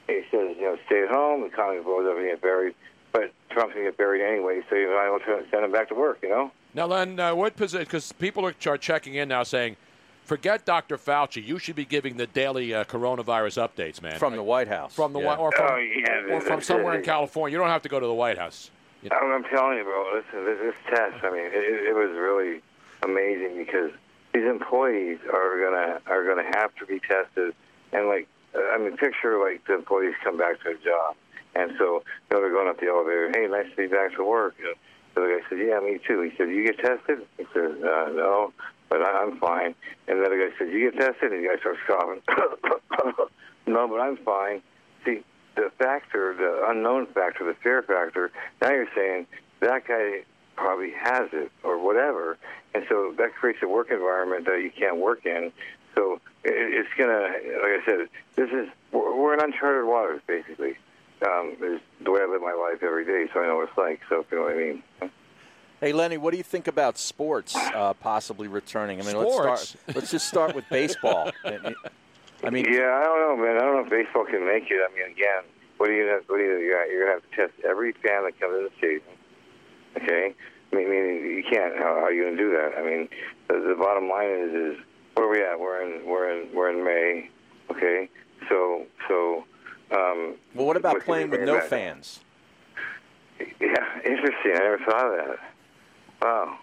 He 0.07 0.21
says, 0.31 0.55
you 0.57 0.63
know, 0.63 0.77
stay 0.85 1.03
at 1.03 1.09
home, 1.09 1.41
the 1.41 1.47
economy 1.47 1.81
blows 1.81 2.05
up 2.09 2.17
and 2.17 2.27
get 2.27 2.41
buried. 2.41 2.75
But 3.13 3.31
Trump's 3.51 3.73
going 3.75 3.85
to 3.85 3.91
get 3.91 3.97
buried 3.97 4.21
anyway, 4.21 4.61
so 4.69 4.75
you 4.75 4.87
might 4.89 5.15
as 5.15 5.21
well 5.27 5.41
send 5.51 5.63
him 5.63 5.71
back 5.71 5.87
to 5.89 5.95
work, 5.95 6.19
you 6.23 6.29
know? 6.29 6.51
Now, 6.73 6.87
Len, 6.87 7.19
uh, 7.19 7.33
what 7.35 7.55
position? 7.55 7.85
Because 7.85 8.11
people 8.11 8.45
are, 8.45 8.55
are 8.65 8.77
checking 8.77 9.13
in 9.13 9.29
now, 9.29 9.43
saying, 9.43 9.77
"Forget 10.25 10.65
Dr. 10.65 10.97
Fauci. 10.97 11.45
You 11.45 11.59
should 11.59 11.75
be 11.75 11.85
giving 11.85 12.17
the 12.17 12.25
daily 12.25 12.73
uh, 12.73 12.83
coronavirus 12.85 13.69
updates, 13.69 14.01
man." 14.01 14.17
From 14.17 14.35
the 14.35 14.41
White 14.41 14.67
House. 14.67 14.95
From 14.95 15.13
the 15.13 15.19
Yeah. 15.19 15.25
White, 15.27 15.37
or 15.39 15.51
from, 15.51 15.67
Oh, 15.71 15.75
yeah, 15.77 16.33
or 16.33 16.41
from 16.41 16.57
this- 16.59 16.65
somewhere 16.67 16.95
in 16.97 17.03
California. 17.03 17.53
You 17.55 17.59
don't 17.59 17.69
have 17.69 17.83
to 17.83 17.89
go 17.89 17.99
to 17.99 18.07
the 18.07 18.13
White 18.13 18.39
House. 18.39 18.71
You 19.03 19.09
know? 19.09 19.17
I'm, 19.17 19.31
I'm 19.31 19.43
telling 19.51 19.77
you, 19.77 19.83
bro. 19.83 20.13
Listen, 20.15 20.45
this, 20.45 20.59
this 20.59 20.75
test. 20.89 21.23
I 21.23 21.29
mean, 21.29 21.45
it, 21.45 21.53
it 21.53 21.87
it 21.89 21.95
was 21.95 22.17
really 22.17 22.61
amazing 23.03 23.55
because 23.57 23.91
these 24.33 24.45
employees 24.45 25.19
are 25.31 25.59
gonna 25.63 26.01
are 26.07 26.25
gonna 26.25 26.49
have 26.57 26.73
to 26.77 26.87
be 26.87 26.99
tested, 26.99 27.53
and 27.91 28.07
like, 28.07 28.27
I 28.55 28.79
mean, 28.79 28.97
picture 28.97 29.37
like 29.37 29.63
the 29.67 29.75
employees 29.75 30.15
come 30.23 30.37
back 30.39 30.57
to 30.59 30.63
their 30.63 30.73
job, 30.77 31.15
and 31.55 31.71
so 31.77 32.03
you 32.03 32.31
know 32.31 32.41
they're 32.41 32.51
going 32.51 32.67
up 32.67 32.79
the 32.79 32.87
elevator. 32.87 33.31
Hey, 33.33 33.47
nice 33.47 33.69
to 33.69 33.75
be 33.75 33.87
back 33.87 34.15
to 34.15 34.23
work. 34.23 34.55
Know, 34.59 34.73
so 35.15 35.21
the 35.21 35.27
guy 35.27 35.49
said, 35.49 35.59
Yeah, 35.59 35.79
me 35.79 35.99
too. 36.05 36.21
He 36.21 36.35
said, 36.37 36.49
You 36.49 36.65
get 36.65 36.77
tested? 36.79 37.25
He 37.37 37.45
said, 37.53 37.71
uh, 37.83 38.09
No, 38.09 38.53
but 38.89 39.01
I, 39.01 39.23
I'm 39.23 39.37
fine. 39.39 39.75
And 40.07 40.19
the 40.19 40.25
other 40.25 40.37
guy 40.37 40.55
said, 40.57 40.71
You 40.71 40.91
get 40.91 40.99
tested? 40.99 41.31
And 41.31 41.43
the 41.43 41.49
guy 41.49 41.59
starts 41.59 41.79
coughing. 41.87 42.21
no, 43.67 43.87
but 43.87 43.99
I'm 43.99 44.17
fine. 44.17 44.61
See, 45.05 45.23
the 45.55 45.71
factor, 45.77 46.33
the 46.35 46.65
unknown 46.69 47.05
factor, 47.07 47.45
the 47.45 47.53
fear 47.61 47.83
factor, 47.83 48.31
now 48.61 48.71
you're 48.71 48.87
saying 48.95 49.27
that 49.59 49.87
guy 49.87 50.23
probably 50.55 50.91
has 50.91 51.29
it 51.31 51.51
or 51.63 51.77
whatever. 51.77 52.37
And 52.73 52.85
so 52.89 53.13
that 53.17 53.35
creates 53.35 53.59
a 53.61 53.67
work 53.67 53.91
environment 53.91 54.45
that 54.45 54.61
you 54.61 54.71
can't 54.71 54.97
work 54.97 55.25
in. 55.25 55.51
So 55.95 56.19
it, 56.43 56.53
it's 56.53 56.89
gonna, 56.97 57.27
like 57.61 57.81
I 57.81 57.85
said, 57.85 58.09
this 58.35 58.49
is 58.49 58.67
we're 58.91 59.35
in 59.35 59.39
uncharted 59.41 59.85
waters 59.85 60.21
basically. 60.25 60.75
Um, 61.25 61.55
is 61.61 61.79
the 62.03 62.11
way 62.11 62.21
I 62.21 62.25
live 62.25 62.41
my 62.41 62.53
life 62.53 62.83
every 62.83 63.05
day, 63.05 63.31
so 63.33 63.39
I 63.39 63.47
know 63.47 63.57
what 63.57 63.69
it's 63.69 63.77
like. 63.77 64.01
So 64.09 64.21
if 64.21 64.25
you 64.31 64.37
know 64.37 64.43
what 64.43 64.53
I 64.53 64.57
mean. 64.57 64.83
Hey 65.79 65.91
Lenny, 65.91 66.17
what 66.17 66.31
do 66.31 66.37
you 66.37 66.43
think 66.43 66.67
about 66.67 66.97
sports 66.97 67.55
uh, 67.55 67.93
possibly 67.93 68.47
returning? 68.47 69.01
I 69.01 69.03
mean, 69.03 69.17
let's 69.17 69.33
Sports? 69.33 69.69
start. 69.69 69.83
Let's 69.95 70.11
just 70.11 70.27
start 70.27 70.55
with 70.55 70.63
baseball. 70.69 71.31
I 71.45 72.49
mean, 72.49 72.65
yeah, 72.65 72.99
I 72.99 73.03
don't 73.03 73.19
know, 73.19 73.43
man. 73.43 73.57
I 73.57 73.59
don't 73.59 73.75
know 73.75 73.83
if 73.83 73.89
baseball 73.89 74.25
can 74.25 74.45
make 74.45 74.71
it. 74.71 74.79
I 74.79 74.93
mean, 74.95 75.11
again, 75.11 75.43
what 75.77 75.89
are 75.89 75.93
you 75.93 76.05
gonna, 76.05 76.21
what 76.27 76.39
are 76.39 76.43
you, 76.43 76.65
you're, 76.65 76.85
you're 76.85 77.05
gonna 77.05 77.19
have 77.19 77.29
to 77.29 77.35
test 77.35 77.53
every 77.65 77.91
fan 77.93 78.23
that 78.23 78.39
comes 78.39 78.55
in 78.55 78.63
the 78.63 78.69
stadium. 78.77 79.01
Okay, 79.97 80.33
I 80.71 80.75
mean, 80.75 80.89
meaning 80.89 81.25
you 81.35 81.43
can't. 81.43 81.75
How, 81.77 81.95
how 81.95 82.05
are 82.05 82.13
you 82.13 82.23
gonna 82.23 82.37
do 82.37 82.51
that? 82.51 82.77
I 82.77 82.81
mean, 82.81 83.09
the, 83.47 83.55
the 83.67 83.75
bottom 83.77 84.09
line 84.09 84.29
is, 84.29 84.53
is 84.53 84.83
where 85.15 85.27
are 85.27 85.31
we 85.31 85.43
at? 85.43 85.59
We're 85.59 85.81
in, 85.83 86.05
we're 86.07 86.31
in, 86.31 86.55
we're 86.55 86.69
in 86.71 86.83
May. 86.83 87.29
Okay, 87.71 88.09
so, 88.49 88.85
so. 89.07 89.45
Um, 89.95 90.35
well, 90.55 90.65
what 90.67 90.77
about 90.77 90.93
what's 90.93 91.05
playing 91.05 91.29
with 91.29 91.41
no 91.41 91.59
be 91.61 91.67
fans? 91.67 92.19
Yeah, 93.39 93.45
interesting. 94.05 94.51
I 94.53 94.59
never 94.59 94.79
thought 94.85 95.05
of 95.19 95.27
that. 95.27 95.39
Wow. 96.21 96.57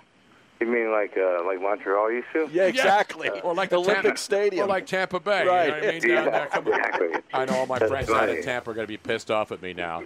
You 0.60 0.66
mean 0.66 0.90
like 0.92 1.16
uh, 1.16 1.42
like 1.46 1.60
Montreal 1.60 2.12
used 2.12 2.26
to? 2.34 2.48
Yeah, 2.52 2.64
exactly. 2.64 3.30
Or 3.30 3.54
like 3.54 3.70
the 3.70 3.76
the 3.76 3.80
Olympic 3.82 4.02
Tampa- 4.04 4.18
Stadium. 4.18 4.64
Or 4.64 4.68
like 4.68 4.84
Tampa 4.86 5.18
Bay. 5.18 5.46
Right. 5.46 5.66
You 5.66 5.70
know 5.70 5.76
what 5.76 5.84
I 5.84 5.90
mean? 5.92 6.00
Down 6.02 6.10
Yeah, 6.26 6.30
there, 6.30 6.46
come 6.48 6.66
on. 6.66 6.72
exactly. 6.74 7.08
I 7.32 7.44
know 7.46 7.54
all 7.54 7.66
my 7.66 7.78
That's 7.78 7.90
friends 7.90 8.10
out 8.10 8.16
funny. 8.20 8.36
in 8.38 8.42
Tampa 8.42 8.70
are 8.70 8.74
going 8.74 8.84
to 8.86 8.88
be 8.92 8.96
pissed 8.98 9.30
off 9.30 9.52
at 9.52 9.62
me 9.62 9.72
now. 9.72 10.02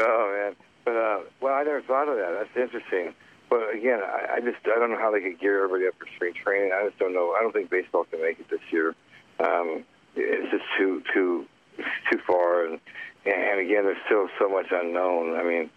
Oh 0.00 0.32
man, 0.34 0.56
but 0.86 0.96
uh, 0.96 1.18
well, 1.42 1.52
I 1.54 1.62
never 1.62 1.82
thought 1.82 2.08
of 2.08 2.16
that. 2.16 2.38
That's 2.54 2.56
interesting. 2.72 3.12
But 3.50 3.74
again, 3.74 4.00
I, 4.02 4.36
I 4.36 4.40
just 4.40 4.56
I 4.66 4.78
don't 4.78 4.90
know 4.90 4.98
how 4.98 5.10
they 5.10 5.20
could 5.20 5.38
gear 5.40 5.62
everybody 5.62 5.86
up 5.88 5.94
for 5.98 6.06
spring 6.16 6.32
training. 6.34 6.72
I 6.72 6.86
just 6.86 6.98
don't 6.98 7.12
know. 7.12 7.34
I 7.38 7.42
don't 7.42 7.52
think 7.52 7.68
baseball 7.68 8.04
can 8.04 8.22
make 8.22 8.40
it 8.40 8.48
this 8.48 8.60
year. 8.70 8.94
Um, 9.40 9.84
it's 10.16 10.50
just 10.50 10.64
too 10.78 11.02
too 11.12 11.44
too 12.10 12.18
far, 12.26 12.64
and 12.66 12.80
and 13.24 13.60
again, 13.60 13.84
there's 13.84 13.98
still 14.06 14.28
so 14.38 14.48
much 14.48 14.66
unknown. 14.70 15.36
I 15.36 15.42
mean, 15.42 15.70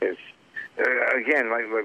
it's 0.00 0.20
uh, 0.78 1.18
again 1.18 1.50
like, 1.50 1.64
like 1.72 1.84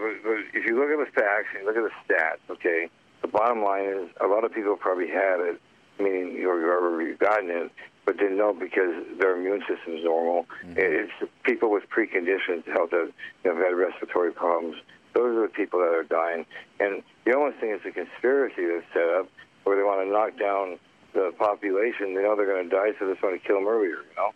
if 0.54 0.66
you 0.66 0.80
look 0.80 0.90
at 0.90 1.00
the 1.00 1.12
facts 1.14 1.48
and 1.54 1.62
you 1.62 1.68
look 1.68 1.78
at 1.78 1.84
the 1.84 2.14
stats. 2.14 2.44
Okay, 2.50 2.90
the 3.22 3.28
bottom 3.28 3.64
line 3.64 3.86
is 3.86 4.10
a 4.22 4.28
lot 4.28 4.44
of 4.44 4.54
people 4.54 4.76
probably 4.76 5.08
had 5.08 5.40
it, 5.40 5.62
meaning 6.00 6.34
you've 6.34 6.50
already 6.50 7.14
gotten 7.16 7.50
it, 7.50 7.72
but 8.06 8.18
didn't 8.18 8.38
know 8.38 8.54
because 8.54 9.06
their 9.20 9.36
immune 9.38 9.62
system's 9.68 10.04
normal. 10.04 10.46
It's 10.76 11.12
people 11.44 11.72
with 11.72 11.84
preconditions, 11.90 12.66
health 12.74 12.92
that 12.92 13.12
you 13.44 13.52
know, 13.52 13.56
have 13.56 13.66
had 13.66 13.76
respiratory 13.76 14.32
problems. 14.32 14.78
Those 15.14 15.38
are 15.38 15.42
the 15.44 15.54
people 15.54 15.80
that 15.80 15.94
are 15.94 16.04
dying. 16.04 16.46
And 16.80 17.04
the 17.26 17.36
only 17.36 17.52
thing 17.60 17.72
is 17.72 17.82
a 17.86 17.92
conspiracy 17.92 18.66
that's 18.66 18.86
set 18.94 19.10
up 19.10 19.28
where 19.64 19.76
they 19.76 19.84
want 19.84 20.06
to 20.06 20.12
knock 20.12 20.40
down 20.40 20.80
the 21.20 21.32
population. 21.38 22.16
They 22.16 22.24
know 22.24 22.36
they're 22.36 22.46
going 22.46 22.70
to 22.70 22.76
die, 22.76 22.92
so 23.00 23.06
they 23.08 23.14
just 23.14 23.24
want 23.24 23.42
to 23.42 23.48
kill 23.48 23.58
them 23.58 23.68
earlier. 23.68 23.98
You 24.08 24.16
know, 24.18 24.32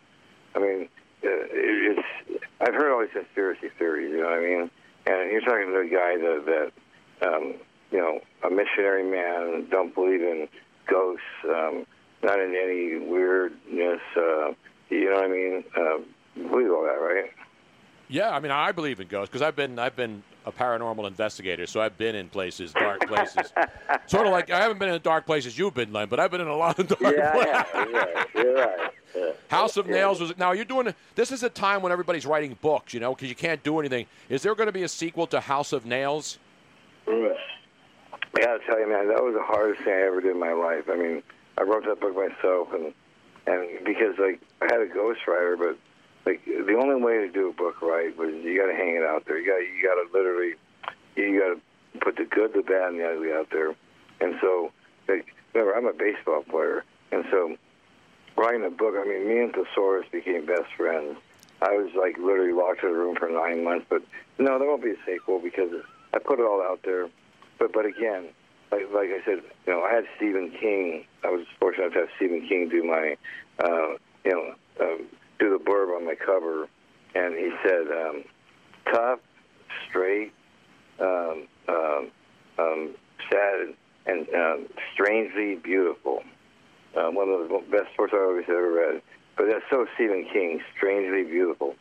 I 0.55 0.59
mean, 0.59 0.89
uh, 1.23 1.27
it- 1.29 1.97
it's. 2.29 2.41
I've 2.61 2.73
heard 2.73 2.91
all 2.93 3.01
these 3.01 3.11
conspiracy 3.13 3.69
theories. 3.77 4.11
You 4.11 4.17
know 4.21 4.29
what 4.29 4.39
I 4.39 4.41
mean? 4.41 4.71
And 5.05 5.31
you're 5.31 5.41
talking 5.41 5.67
to 5.67 5.79
a 5.79 5.87
guy 5.89 6.17
that 6.17 6.71
that 7.21 7.27
um, 7.27 7.53
you 7.91 7.97
know, 7.99 8.19
a 8.43 8.49
missionary 8.49 9.03
man, 9.03 9.67
don't 9.69 9.93
believe 9.93 10.21
in 10.21 10.47
ghosts, 10.89 11.23
um, 11.47 11.85
not 12.23 12.39
in 12.39 12.55
any 12.55 12.97
weirdness. 12.99 14.01
Uh, 14.15 14.53
you 14.89 15.05
know 15.09 15.15
what 15.15 15.25
I 15.25 15.27
mean? 15.27 15.63
Uh, 15.75 16.47
believe 16.49 16.71
all 16.71 16.83
that, 16.83 16.99
right? 17.01 17.31
Yeah, 18.09 18.29
I 18.31 18.39
mean, 18.39 18.51
I 18.51 18.71
believe 18.71 18.99
in 18.99 19.07
ghosts 19.07 19.29
because 19.31 19.41
I've 19.41 19.55
been 19.55 19.77
I've 19.79 19.95
been 19.95 20.23
a 20.45 20.51
paranormal 20.51 21.07
investigator, 21.07 21.65
so 21.65 21.81
I've 21.81 21.97
been 21.97 22.15
in 22.15 22.29
places, 22.29 22.73
dark 22.73 23.07
places. 23.07 23.53
sort 24.07 24.27
of 24.27 24.31
like 24.31 24.49
I 24.49 24.59
haven't 24.61 24.79
been 24.79 24.89
in 24.89 25.01
dark 25.01 25.25
places 25.25 25.57
you've 25.57 25.73
been, 25.73 25.93
Len, 25.93 26.09
but 26.09 26.19
I've 26.19 26.31
been 26.31 26.41
in 26.41 26.47
a 26.47 26.55
lot 26.55 26.79
of 26.79 26.87
dark 26.87 26.99
places. 26.99 27.17
yeah, 27.17 27.85
yeah, 27.91 28.23
you're 28.35 28.55
right. 28.55 28.91
Yeah. 29.15 29.31
House 29.49 29.77
of 29.77 29.87
Nails 29.87 30.19
was 30.19 30.35
now 30.37 30.51
you're 30.53 30.65
doing 30.65 30.93
this 31.15 31.31
is 31.31 31.43
a 31.43 31.49
time 31.49 31.81
when 31.81 31.91
everybody's 31.91 32.25
writing 32.25 32.57
books, 32.61 32.93
you 32.93 32.99
know, 32.99 33.13
because 33.13 33.29
you 33.29 33.35
can't 33.35 33.63
do 33.63 33.79
anything. 33.79 34.07
Is 34.29 34.41
there 34.41 34.55
going 34.55 34.67
to 34.67 34.73
be 34.73 34.83
a 34.83 34.89
sequel 34.89 35.27
to 35.27 35.39
House 35.39 35.71
of 35.71 35.85
Nails? 35.85 36.39
I 38.35 38.39
gotta 38.39 38.59
tell 38.65 38.79
you, 38.79 38.89
man, 38.89 39.07
that 39.09 39.23
was 39.23 39.35
the 39.35 39.43
hardest 39.43 39.83
thing 39.83 39.93
I 39.93 40.07
ever 40.07 40.21
did 40.21 40.31
in 40.31 40.39
my 40.39 40.53
life. 40.53 40.85
I 40.91 40.95
mean, 40.95 41.21
I 41.57 41.63
wrote 41.63 41.85
that 41.85 41.99
book 41.99 42.15
myself, 42.15 42.69
and 42.73 42.93
and 43.45 43.85
because 43.85 44.17
like 44.17 44.41
I 44.61 44.65
had 44.71 44.81
a 44.81 44.87
ghostwriter, 44.87 45.57
but 45.57 45.77
like 46.25 46.43
the 46.45 46.75
only 46.75 47.01
way 47.01 47.17
to 47.17 47.29
do 47.29 47.49
a 47.49 47.53
book 47.53 47.81
right 47.81 48.15
was 48.17 48.33
you 48.43 48.57
got 48.57 48.67
to 48.67 48.75
hang 48.75 48.95
it 48.95 49.03
out 49.03 49.25
there. 49.25 49.39
You 49.39 49.47
got 49.47 49.59
you 49.59 49.83
got 49.83 49.95
to 49.95 50.17
literally 50.17 50.55
you 51.15 51.39
got 51.39 51.55
to 51.55 51.99
put 51.99 52.15
the 52.17 52.25
good, 52.25 52.53
the 52.53 52.61
bad, 52.61 52.89
and 52.89 52.99
the 52.99 53.09
ugly 53.09 53.31
out 53.31 53.49
there. 53.51 53.75
And 54.19 54.35
so, 54.41 54.71
like, 55.07 55.27
remember, 55.53 55.75
I'm 55.75 55.85
a 55.85 55.93
baseball 55.93 56.43
player, 56.43 56.83
and 57.11 57.25
so 57.29 57.55
writing 58.37 58.65
a 58.65 58.69
book. 58.69 58.95
I 58.97 59.03
mean, 59.07 59.27
me 59.27 59.39
and 59.39 59.53
Thesaurus 59.53 60.05
became 60.11 60.45
best 60.45 60.71
friends. 60.77 61.17
I 61.61 61.77
was 61.77 61.91
like 61.95 62.17
literally 62.17 62.53
locked 62.53 62.83
in 62.83 62.89
a 62.89 62.93
room 62.93 63.15
for 63.15 63.29
nine 63.29 63.63
months, 63.63 63.85
but 63.89 64.01
no, 64.37 64.59
there 64.59 64.67
won't 64.67 64.83
be 64.83 64.91
a 64.91 65.05
sequel 65.05 65.39
because 65.39 65.71
I 66.13 66.19
put 66.19 66.39
it 66.39 66.43
all 66.43 66.61
out 66.61 66.81
there. 66.83 67.09
But 67.59 67.71
but 67.73 67.85
again, 67.85 68.29
like 68.71 68.91
like 68.93 69.09
I 69.09 69.23
said, 69.23 69.43
you 69.65 69.73
know, 69.73 69.83
I 69.83 69.93
had 69.93 70.05
Stephen 70.17 70.51
King. 70.59 71.05
I 71.23 71.29
was 71.29 71.45
fortunate 71.59 71.93
to 71.93 71.99
have 71.99 72.09
Stephen 72.17 72.45
King 72.47 72.69
do 72.69 72.83
my, 72.83 73.15
uh, 73.59 73.97
you 74.25 74.31
know, 74.31 74.55
um, 74.81 75.05
do 75.39 75.49
the 75.49 75.63
blurb 75.63 75.95
on 75.95 76.05
my 76.05 76.15
cover, 76.15 76.67
and 77.15 77.35
he 77.35 77.51
said, 77.63 77.87
um, 77.91 78.23
tough, 78.91 79.19
straight, 79.89 80.31
um, 80.99 81.47
um, 81.67 82.11
um, 82.57 82.95
sad, 83.31 83.73
and 84.05 84.27
um, 84.33 84.67
strangely 84.93 85.55
beautiful. 85.55 86.23
Uh, 86.95 87.09
one 87.09 87.29
of 87.29 87.49
the 87.49 87.63
best 87.71 87.91
sports 87.93 88.13
I've 88.13 88.47
ever 88.47 88.71
read. 88.71 89.01
But 89.35 89.47
that's 89.47 89.63
so 89.71 89.87
Stephen 89.95 90.27
King, 90.31 90.61
strangely 90.77 91.23
beautiful. 91.23 91.75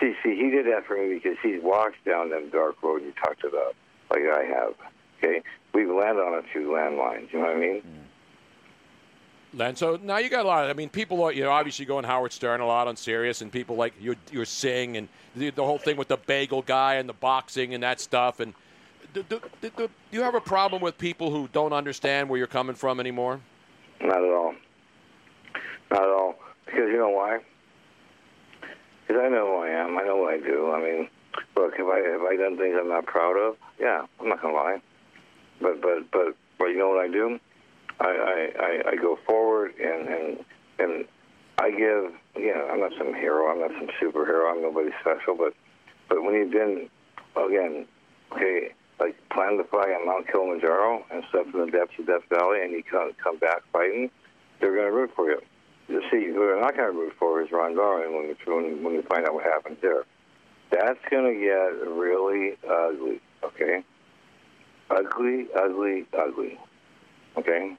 See, 0.00 0.14
see, 0.22 0.36
he 0.36 0.50
did 0.50 0.66
that 0.66 0.86
for 0.86 0.96
me 0.96 1.14
because 1.14 1.38
he 1.42 1.58
walked 1.58 2.04
down 2.04 2.30
that 2.30 2.52
dark 2.52 2.82
road 2.82 3.02
you 3.02 3.12
talked 3.24 3.44
about, 3.44 3.74
like 4.10 4.22
I 4.22 4.44
have. 4.44 4.74
Okay, 5.18 5.42
we've 5.74 5.88
landed 5.88 6.22
on 6.22 6.38
a 6.38 6.42
few 6.52 6.68
landmines. 6.68 7.32
You 7.32 7.40
know 7.40 7.46
what 7.46 7.56
I 7.56 7.60
mean? 7.60 7.82
Len, 9.52 9.74
so 9.74 9.98
now 10.00 10.18
you 10.18 10.28
got 10.28 10.44
a 10.44 10.48
lot. 10.48 10.64
Of, 10.64 10.70
I 10.70 10.74
mean, 10.74 10.88
people 10.88 11.22
are 11.24 11.32
you 11.32 11.42
know 11.42 11.50
obviously 11.50 11.84
going 11.84 12.04
Howard 12.04 12.32
Stern 12.32 12.60
a 12.60 12.66
lot 12.66 12.86
on 12.86 12.96
Sirius, 12.96 13.42
and 13.42 13.50
people 13.50 13.76
like 13.76 13.94
you 14.00 14.14
you're 14.30 14.44
Sing 14.44 14.96
and 14.96 15.08
the, 15.34 15.50
the 15.50 15.64
whole 15.64 15.78
thing 15.78 15.96
with 15.96 16.08
the 16.08 16.16
bagel 16.16 16.62
guy 16.62 16.94
and 16.94 17.08
the 17.08 17.14
boxing 17.14 17.74
and 17.74 17.82
that 17.82 18.00
stuff. 18.00 18.38
And 18.38 18.54
do, 19.12 19.24
do, 19.28 19.40
do, 19.60 19.70
do 19.76 19.88
you 20.12 20.22
have 20.22 20.36
a 20.36 20.40
problem 20.40 20.80
with 20.80 20.98
people 20.98 21.32
who 21.32 21.48
don't 21.52 21.72
understand 21.72 22.28
where 22.28 22.38
you're 22.38 22.46
coming 22.46 22.76
from 22.76 23.00
anymore? 23.00 23.40
Not 24.00 24.18
at 24.18 24.32
all. 24.32 24.54
Not 25.90 26.02
at 26.02 26.08
all. 26.08 26.36
Because 26.64 26.88
you 26.88 26.98
know 26.98 27.10
why? 27.10 27.40
Because 29.06 29.22
I 29.24 29.28
know 29.28 29.46
who 29.46 29.64
I 29.64 29.70
am. 29.70 29.98
I 29.98 30.02
know 30.04 30.16
what 30.16 30.34
I 30.34 30.38
do. 30.38 30.70
I 30.70 30.80
mean, 30.80 31.08
look, 31.56 31.74
if 31.76 31.86
I 31.86 32.08
have 32.12 32.22
I 32.22 32.36
done 32.36 32.56
things 32.56 32.76
I'm 32.80 32.88
not 32.88 33.06
proud 33.06 33.36
of? 33.36 33.56
Yeah, 33.80 34.06
I'm 34.20 34.28
not 34.28 34.40
gonna 34.40 34.54
lie. 34.54 34.80
But 35.60 35.82
but 35.82 36.08
but 36.12 36.36
but 36.56 36.66
you 36.66 36.78
know 36.78 36.90
what 36.90 37.04
I 37.04 37.08
do? 37.08 37.40
I 38.00 38.50
I, 38.58 38.90
I, 38.90 38.96
go 38.96 39.18
forward 39.26 39.74
and 39.78 40.08
and 40.08 40.44
and 40.78 41.04
I 41.58 41.70
give. 41.70 42.12
Yeah, 42.36 42.62
I'm 42.70 42.80
not 42.80 42.92
some 42.98 43.14
hero. 43.14 43.50
I'm 43.52 43.60
not 43.60 43.70
some 43.78 43.88
superhero. 44.00 44.50
I'm 44.50 44.62
nobody 44.62 44.90
special. 45.00 45.36
But 45.36 45.54
but 46.08 46.22
when 46.24 46.34
you've 46.34 46.50
been 46.50 46.88
again, 47.36 47.86
okay, 48.32 48.72
like 48.98 49.16
plant 49.30 49.58
the 49.58 49.64
flag 49.64 49.88
on 49.88 50.06
Mount 50.06 50.26
Kilimanjaro 50.28 51.04
and 51.10 51.22
stuff 51.28 51.46
in 51.52 51.60
the 51.60 51.70
depths 51.70 51.98
of 51.98 52.06
Death 52.06 52.22
Valley, 52.30 52.62
and 52.62 52.72
you 52.72 52.82
come 52.82 53.12
come 53.22 53.38
back 53.38 53.62
fighting, 53.72 54.10
they're 54.60 54.74
going 54.74 54.86
to 54.86 54.92
root 54.92 55.10
for 55.14 55.30
you. 55.30 55.40
You 55.88 56.00
see, 56.10 56.26
who 56.26 56.46
they're 56.46 56.60
not 56.60 56.76
going 56.76 56.92
to 56.92 56.98
root 56.98 57.14
for 57.18 57.42
is 57.42 57.50
Ron 57.52 57.76
Darling 57.76 58.14
when 58.14 58.36
when, 58.46 58.84
when 58.84 58.96
we 58.96 59.02
find 59.02 59.26
out 59.26 59.34
what 59.34 59.44
happens 59.44 59.78
there. 59.82 60.04
That's 60.70 61.00
going 61.10 61.34
to 61.34 61.40
get 61.40 61.90
really 61.90 62.56
ugly. 62.64 63.20
Okay, 63.42 63.84
ugly, 64.90 65.48
ugly, 65.56 66.06
ugly. 66.16 66.58
Okay. 67.36 67.76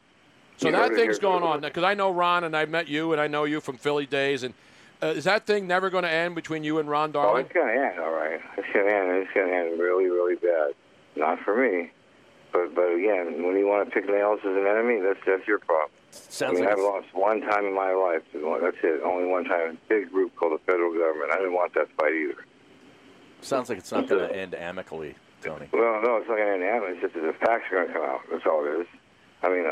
So 0.61 0.67
You 0.67 0.75
that 0.75 0.93
thing's 0.93 1.17
going 1.17 1.41
on 1.41 1.61
because 1.61 1.83
I 1.83 1.95
know 1.95 2.11
Ron 2.11 2.43
and 2.43 2.55
I 2.55 2.65
met 2.65 2.87
you 2.87 3.13
and 3.13 3.19
I 3.19 3.25
know 3.25 3.45
you 3.45 3.61
from 3.61 3.77
Philly 3.77 4.05
days. 4.05 4.43
And 4.43 4.53
uh, 5.01 5.07
is 5.07 5.23
that 5.23 5.47
thing 5.47 5.65
never 5.65 5.89
going 5.89 6.03
to 6.03 6.11
end 6.11 6.35
between 6.35 6.63
you 6.63 6.77
and 6.77 6.87
Ron 6.87 7.11
Darling? 7.11 7.29
Oh, 7.29 7.33
Darling? 7.33 7.45
it's 7.45 7.53
going 7.53 7.75
to 7.75 7.83
end, 7.83 7.99
all 7.99 8.11
right. 8.13 8.39
It's 8.57 8.67
going 8.71 8.87
to 8.87 8.95
end. 8.95 9.11
It's 9.23 9.33
going 9.33 9.47
to 9.47 9.55
end 9.55 9.79
really, 9.79 10.05
really 10.05 10.35
bad. 10.35 10.75
Not 11.15 11.39
for 11.39 11.57
me, 11.57 11.89
but 12.53 12.75
but 12.75 12.93
again, 12.93 13.43
when 13.43 13.57
you 13.57 13.67
want 13.67 13.89
to 13.89 13.91
pick 13.91 14.07
nails 14.07 14.39
as 14.45 14.55
an 14.55 14.67
enemy, 14.67 15.01
that's 15.01 15.19
that's 15.25 15.45
your 15.47 15.59
problem. 15.59 15.89
Sounds 16.11 16.51
I 16.51 16.53
mean, 16.53 16.63
like 16.63 16.73
I've 16.73 16.79
lost 16.79 17.07
one 17.13 17.41
time 17.41 17.65
in 17.65 17.73
my 17.75 17.91
life. 17.91 18.21
That's 18.31 18.77
it. 18.83 19.01
Only 19.03 19.27
one 19.27 19.43
time. 19.45 19.71
A 19.71 19.89
big 19.89 20.11
group 20.11 20.35
called 20.35 20.53
the 20.53 20.63
federal 20.71 20.93
government. 20.93 21.31
I 21.33 21.37
didn't 21.37 21.53
want 21.53 21.73
that 21.73 21.89
fight 21.99 22.13
either. 22.13 22.45
sounds 23.41 23.67
like 23.67 23.79
it's 23.79 23.91
not 23.91 24.07
going 24.07 24.29
to 24.29 24.33
end 24.33 24.53
amicably, 24.55 25.15
Tony. 25.41 25.67
Well, 25.73 26.01
no, 26.01 26.17
it's 26.17 26.29
not 26.29 26.37
going 26.37 26.47
to 26.47 26.53
end. 26.53 26.63
Amicably. 26.63 26.93
It's 26.93 27.01
just 27.01 27.13
that 27.15 27.25
the 27.25 27.45
facts 27.45 27.65
are 27.71 27.77
going 27.77 27.87
to 27.87 27.93
come 27.93 28.03
out. 28.03 28.21
That's 28.31 28.45
all 28.45 28.63
it 28.63 28.81
is. 28.81 28.87
I 29.43 29.49
mean, 29.49 29.65
I, 29.65 29.69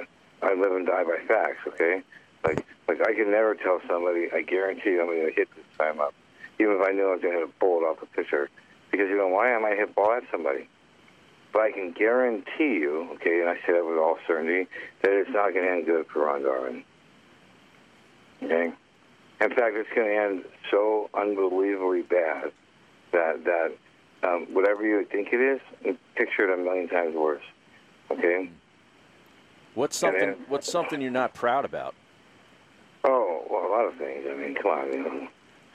I 0.00 0.06
I 0.42 0.54
live 0.54 0.72
and 0.72 0.86
die 0.86 1.04
by 1.04 1.18
facts. 1.26 1.58
Okay, 1.66 2.02
like 2.44 2.64
like 2.88 3.00
I 3.00 3.14
can 3.14 3.30
never 3.30 3.54
tell 3.54 3.80
somebody. 3.88 4.28
I 4.32 4.42
guarantee 4.42 4.90
you, 4.90 5.00
I'm 5.00 5.06
going 5.06 5.26
to 5.26 5.32
hit 5.32 5.48
this 5.54 5.64
time 5.78 6.00
up, 6.00 6.14
even 6.58 6.74
if 6.76 6.82
I 6.82 6.92
knew 6.92 7.08
I 7.08 7.12
was 7.12 7.22
going 7.22 7.34
to 7.34 7.40
hit 7.40 7.48
a 7.48 7.60
bullet 7.60 7.86
off 7.86 8.00
the 8.00 8.06
pitcher, 8.06 8.48
because 8.90 9.08
you 9.08 9.16
know 9.16 9.28
why? 9.28 9.54
I 9.54 9.58
might 9.58 9.76
hit 9.76 9.94
ball 9.94 10.12
at 10.12 10.24
somebody. 10.30 10.68
but 11.52 11.62
I 11.62 11.72
can 11.72 11.92
guarantee 11.92 12.78
you, 12.80 13.08
okay, 13.14 13.40
and 13.40 13.48
I 13.50 13.56
say 13.66 13.72
that 13.72 13.84
with 13.84 13.98
all 13.98 14.18
certainty, 14.26 14.68
that 15.02 15.12
it's 15.12 15.30
not 15.30 15.52
going 15.52 15.66
to 15.66 15.70
end 15.72 15.86
good 15.86 16.06
for 16.06 16.24
Ron 16.26 16.42
Darling. 16.42 16.84
Okay? 18.42 18.72
In 19.40 19.48
fact, 19.50 19.74
it's 19.76 19.88
going 19.94 20.08
to 20.08 20.16
end 20.16 20.44
so 20.70 21.10
unbelievably 21.14 22.02
bad 22.02 22.52
that 23.12 23.44
that 23.44 23.72
um, 24.22 24.46
whatever 24.52 24.86
you 24.86 25.04
think 25.10 25.28
it 25.32 25.40
is, 25.40 25.96
picture 26.14 26.48
it 26.48 26.58
a 26.58 26.62
million 26.62 26.88
times 26.88 27.14
worse. 27.16 27.42
Okay? 28.10 28.50
What's 29.74 29.96
something? 29.96 30.20
then- 30.20 30.44
What's 30.48 30.70
something 30.70 31.00
you're 31.00 31.10
not 31.10 31.34
proud 31.34 31.64
about? 31.64 31.94
Oh, 33.04 33.44
well, 33.48 33.66
a 33.66 33.70
lot 33.70 33.86
of 33.86 33.94
things. 33.96 34.26
I 34.30 34.34
mean, 34.34 34.54
come 34.54 34.70
on, 34.72 34.92
you 34.92 35.02
know, 35.02 35.28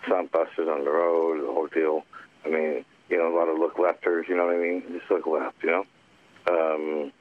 stunt 0.05 0.31
busters 0.31 0.67
on 0.67 0.83
the 0.83 0.91
road, 0.91 1.41
the 1.41 1.51
whole 1.51 1.67
deal. 1.67 2.03
I 2.45 2.49
mean, 2.49 2.85
you 3.09 3.17
know, 3.17 3.33
a 3.33 3.35
lot 3.35 3.47
of 3.49 3.57
look 3.57 3.77
lefters, 3.77 4.27
you 4.27 4.35
know 4.35 4.45
what 4.45 4.55
I 4.55 4.59
mean? 4.59 4.83
Just 4.91 5.09
look 5.09 5.25
left, 5.25 5.63
you 5.63 5.71
know? 5.71 5.85
Um, 6.47 7.11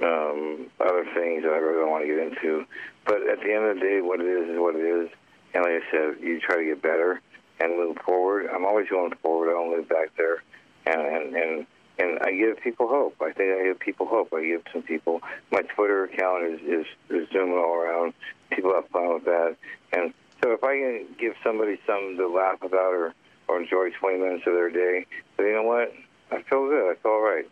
um, 0.00 0.70
other 0.80 1.04
things 1.14 1.42
that 1.42 1.52
I 1.52 1.56
really 1.58 1.80
don't 1.80 1.90
want 1.90 2.04
to 2.04 2.08
get 2.08 2.18
into. 2.18 2.64
But 3.04 3.26
at 3.28 3.40
the 3.40 3.52
end 3.52 3.64
of 3.64 3.74
the 3.76 3.80
day, 3.80 4.00
what 4.00 4.20
it 4.20 4.26
is 4.26 4.48
is 4.50 4.58
what 4.58 4.76
it 4.76 4.84
is. 4.84 5.10
And 5.54 5.64
like 5.64 5.82
I 5.82 5.90
said, 5.90 6.22
you 6.22 6.38
try 6.40 6.56
to 6.56 6.64
get 6.64 6.82
better 6.82 7.20
and 7.58 7.76
move 7.76 7.96
forward. 8.04 8.46
I'm 8.54 8.64
always 8.64 8.88
going 8.88 9.12
forward. 9.22 9.48
I 9.50 9.52
don't 9.54 9.72
live 9.76 9.88
back 9.88 10.10
there. 10.16 10.42
And, 10.86 11.00
and, 11.00 11.34
and, 11.34 11.66
and 11.98 12.18
I 12.20 12.32
give 12.32 12.58
people 12.62 12.88
hope. 12.88 13.16
I 13.20 13.32
think 13.32 13.52
I 13.60 13.64
give 13.64 13.80
people 13.80 14.06
hope. 14.06 14.32
I 14.32 14.44
give 14.44 14.62
some 14.72 14.82
people. 14.82 15.20
My 15.50 15.62
Twitter 15.62 16.04
account 16.04 16.44
is, 16.44 16.60
is, 16.60 16.86
is 17.10 17.28
zooming 17.32 17.58
all 17.58 17.74
around. 17.74 18.14
People 18.50 18.72
have 18.74 18.88
fun 18.88 19.14
with 19.14 19.24
that. 19.24 19.56
And 19.92 20.14
so 20.42 20.52
if 20.52 20.62
I 20.62 20.76
can 20.78 21.06
give 21.18 21.34
somebody 21.42 21.78
something 21.86 22.16
to 22.16 22.28
laugh 22.28 22.62
about 22.62 22.92
or, 22.94 23.14
or 23.48 23.60
enjoy 23.60 23.90
20 23.90 24.18
minutes 24.18 24.44
of 24.46 24.54
their 24.54 24.70
day, 24.70 25.06
then 25.36 25.46
you 25.46 25.52
know 25.54 25.62
what? 25.62 25.92
I 26.30 26.42
feel 26.42 26.68
good. 26.68 26.92
I 26.92 26.94
feel 27.02 27.12
all 27.12 27.22
right. 27.22 27.46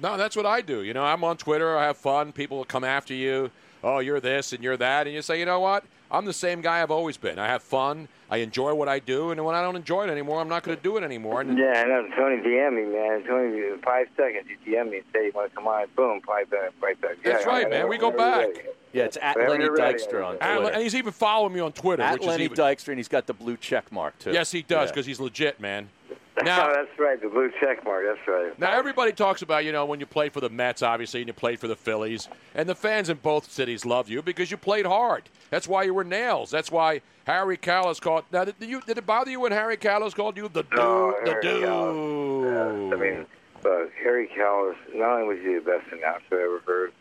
No, 0.00 0.16
that's 0.16 0.36
what 0.36 0.46
I 0.46 0.60
do. 0.60 0.82
You 0.82 0.94
know, 0.94 1.04
I'm 1.04 1.24
on 1.24 1.36
Twitter. 1.36 1.76
I 1.76 1.86
have 1.86 1.96
fun. 1.96 2.32
People 2.32 2.58
will 2.58 2.64
come 2.64 2.84
after 2.84 3.14
you. 3.14 3.50
Oh, 3.84 3.98
you're 3.98 4.20
this 4.20 4.52
and 4.52 4.62
you're 4.62 4.76
that, 4.76 5.06
and 5.06 5.14
you 5.14 5.22
say, 5.22 5.40
you 5.40 5.44
know 5.44 5.58
what? 5.58 5.84
I'm 6.12 6.26
the 6.26 6.32
same 6.34 6.60
guy 6.60 6.82
I've 6.82 6.90
always 6.90 7.16
been. 7.16 7.38
I 7.38 7.46
have 7.48 7.62
fun. 7.62 8.06
I 8.30 8.36
enjoy 8.38 8.74
what 8.74 8.86
I 8.88 8.98
do, 8.98 9.30
and 9.30 9.42
when 9.44 9.54
I 9.54 9.62
don't 9.62 9.76
enjoy 9.76 10.04
it 10.06 10.10
anymore, 10.10 10.40
I'm 10.40 10.48
not 10.48 10.62
going 10.62 10.76
to 10.76 10.82
do 10.82 10.96
it 10.98 11.02
anymore. 11.02 11.40
And 11.40 11.56
Yeah, 11.58 11.72
I 11.84 11.84
know. 11.84 12.06
Tony 12.16 12.36
DM 12.36 12.74
me, 12.76 12.84
man. 12.92 13.24
Tony, 13.26 13.62
five 13.82 14.08
seconds. 14.16 14.46
You 14.48 14.56
DM 14.74 14.90
me 14.90 14.96
and 14.98 15.06
say 15.12 15.26
you 15.26 15.32
want 15.34 15.50
to 15.50 15.54
come 15.56 15.66
on. 15.66 15.86
Boom, 15.96 16.20
five 16.26 16.50
back, 16.50 16.70
right 16.82 17.00
back. 17.00 17.16
That's 17.24 17.44
Yeah, 17.44 17.50
right, 17.50 17.68
man. 17.68 17.88
We 17.88 17.96
go 17.98 18.10
back. 18.10 18.48
ready. 18.48 18.60
Yeah, 18.92 19.04
it's 19.04 19.16
at 19.22 19.36
Whenever 19.36 19.52
Lenny 19.52 19.68
ready, 19.70 19.98
Dykstra 19.98 20.26
on 20.26 20.36
and, 20.40 20.60
Twitter. 20.60 20.74
and 20.74 20.82
he's 20.82 20.94
even 20.94 21.12
following 21.12 21.54
me 21.54 21.60
on 21.60 21.72
Twitter, 21.72 22.02
At 22.02 22.12
which 22.14 22.24
Lenny 22.24 22.44
is 22.44 22.50
even, 22.52 22.58
Dykstra, 22.64 22.88
and 22.88 22.98
he's 22.98 23.08
got 23.08 23.26
the 23.26 23.32
blue 23.32 23.56
check 23.56 23.90
mark 23.90 24.18
too. 24.18 24.32
Yes, 24.32 24.50
he 24.52 24.60
does 24.60 24.88
Yeah. 24.88 24.92
because 24.92 25.06
he's 25.06 25.18
legit, 25.18 25.60
man. 25.60 25.88
Now, 26.44 26.70
oh, 26.70 26.72
that's 26.74 26.98
right. 26.98 27.20
The 27.20 27.28
blue 27.28 27.50
check 27.60 27.84
mark. 27.84 28.04
That's 28.06 28.26
right. 28.26 28.58
Now 28.58 28.72
everybody 28.72 29.12
talks 29.12 29.42
about 29.42 29.66
you 29.66 29.72
know 29.72 29.84
when 29.84 30.00
you 30.00 30.06
played 30.06 30.32
for 30.32 30.40
the 30.40 30.48
Mets, 30.48 30.82
obviously, 30.82 31.20
and 31.20 31.28
you 31.28 31.34
played 31.34 31.60
for 31.60 31.68
the 31.68 31.76
Phillies, 31.76 32.28
and 32.54 32.66
the 32.66 32.74
fans 32.74 33.10
in 33.10 33.18
both 33.18 33.52
cities 33.52 33.84
loved 33.84 34.08
you 34.08 34.22
because 34.22 34.50
you 34.50 34.56
played 34.56 34.86
hard. 34.86 35.24
That's 35.50 35.68
why 35.68 35.82
you 35.82 35.92
were 35.92 36.04
nails. 36.04 36.50
That's 36.50 36.70
why 36.70 37.02
Harry 37.26 37.58
Kalas 37.58 38.00
called. 38.00 38.24
Now, 38.32 38.46
did, 38.46 38.54
you, 38.60 38.80
did 38.80 38.96
it 38.96 39.04
bother 39.04 39.30
you 39.30 39.40
when 39.40 39.52
Harry 39.52 39.76
Kalas 39.76 40.14
called 40.14 40.38
you 40.38 40.48
the 40.48 40.62
dude? 40.62 40.72
No, 40.74 41.14
the 41.22 41.36
dude. 41.42 41.64
Kalas. 41.64 42.92
I 42.94 42.96
mean, 42.96 43.26
uh, 43.66 43.90
Harry 44.02 44.28
Kalas. 44.28 44.76
Not 44.94 45.20
only 45.20 45.34
was 45.34 45.44
he 45.44 45.54
the 45.54 45.60
best 45.60 45.92
announcer 45.92 46.40
I 46.40 46.44
ever 46.44 46.62
heard, 46.66 46.92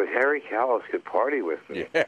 but 0.00 0.08
Harry 0.08 0.40
Kalas 0.50 0.80
could 0.90 1.04
party 1.04 1.42
with 1.42 1.60
me. 1.68 1.84
no, 1.94 2.04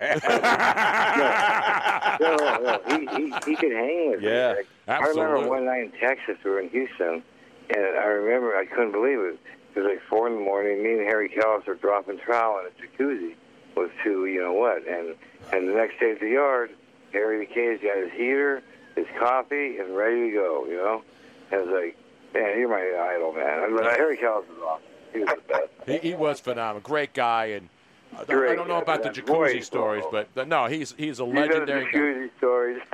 no, 2.21 2.59
no. 2.63 2.81
He, 2.89 3.07
he, 3.17 3.35
he 3.51 3.57
could 3.57 3.73
hang 3.73 4.13
with 4.13 4.23
Yeah, 4.23 4.53
me. 4.53 4.59
Like, 4.87 5.03
I 5.03 5.09
remember 5.09 5.47
one 5.47 5.67
night 5.67 5.83
in 5.83 5.93
Texas, 6.01 6.39
we 6.43 6.51
were 6.51 6.61
in 6.61 6.71
Houston, 6.71 7.23
and 7.69 7.85
I 7.99 8.07
remember 8.07 8.57
I 8.57 8.65
couldn't 8.65 8.93
believe 8.93 9.19
it. 9.19 9.39
It 9.75 9.81
was 9.81 9.89
like 9.91 10.01
four 10.09 10.27
in 10.27 10.35
the 10.37 10.41
morning. 10.41 10.83
Me 10.83 10.93
and 10.93 11.01
Harry 11.03 11.29
Kalas 11.29 11.67
were 11.67 11.75
dropping 11.75 12.19
trowel 12.19 12.61
in 12.61 12.67
a 12.67 12.71
jacuzzi 12.81 13.35
with 13.77 13.91
two, 14.03 14.25
you 14.27 14.41
know 14.41 14.55
what, 14.55 14.87
and 14.89 15.15
and 15.53 15.69
the 15.69 15.75
next 15.75 16.01
day 16.01 16.13
at 16.13 16.21
the 16.21 16.31
yard, 16.31 16.71
Harry 17.13 17.47
McKay's 17.47 17.83
got 17.83 17.97
his 17.99 18.13
heater, 18.13 18.63
his 18.97 19.07
coffee, 19.19 19.77
and 19.79 19.95
ready 19.97 20.31
to 20.31 20.37
go. 20.37 20.65
You 20.67 20.77
know, 20.77 21.03
and 21.51 21.61
I 21.61 21.65
was 21.65 21.73
like, 21.83 21.97
man, 22.35 22.59
you're 22.59 22.69
my 22.69 23.15
idol, 23.15 23.33
man. 23.33 23.65
I 23.65 23.69
mean, 23.69 23.85
Harry 23.85 24.17
Kalas 24.17 24.47
was 24.49 24.59
awesome. 24.65 24.83
He 25.13 25.19
was 25.21 25.29
the 25.29 25.43
best. 25.49 26.03
He, 26.03 26.09
he 26.11 26.15
was 26.15 26.41
phenomenal, 26.41 26.81
great 26.81 27.13
guy, 27.13 27.47
and 27.47 27.69
I 28.19 28.25
don't, 28.25 28.49
I 28.51 28.55
don't 28.55 28.69
know 28.69 28.79
about 28.79 29.03
the 29.03 29.09
jacuzzi 29.11 29.63
stories, 29.65 30.05
but 30.11 30.29
but 30.35 30.49
no, 30.49 30.67
he's 30.67 30.95
he's 30.99 31.19
a 31.21 31.25
You 31.25 31.33
know 31.33 31.43
the 31.43 31.49
legendary. 31.49 31.85
guy. 31.87 31.99
jacuzzi 31.99 32.31
stories. 32.39 32.83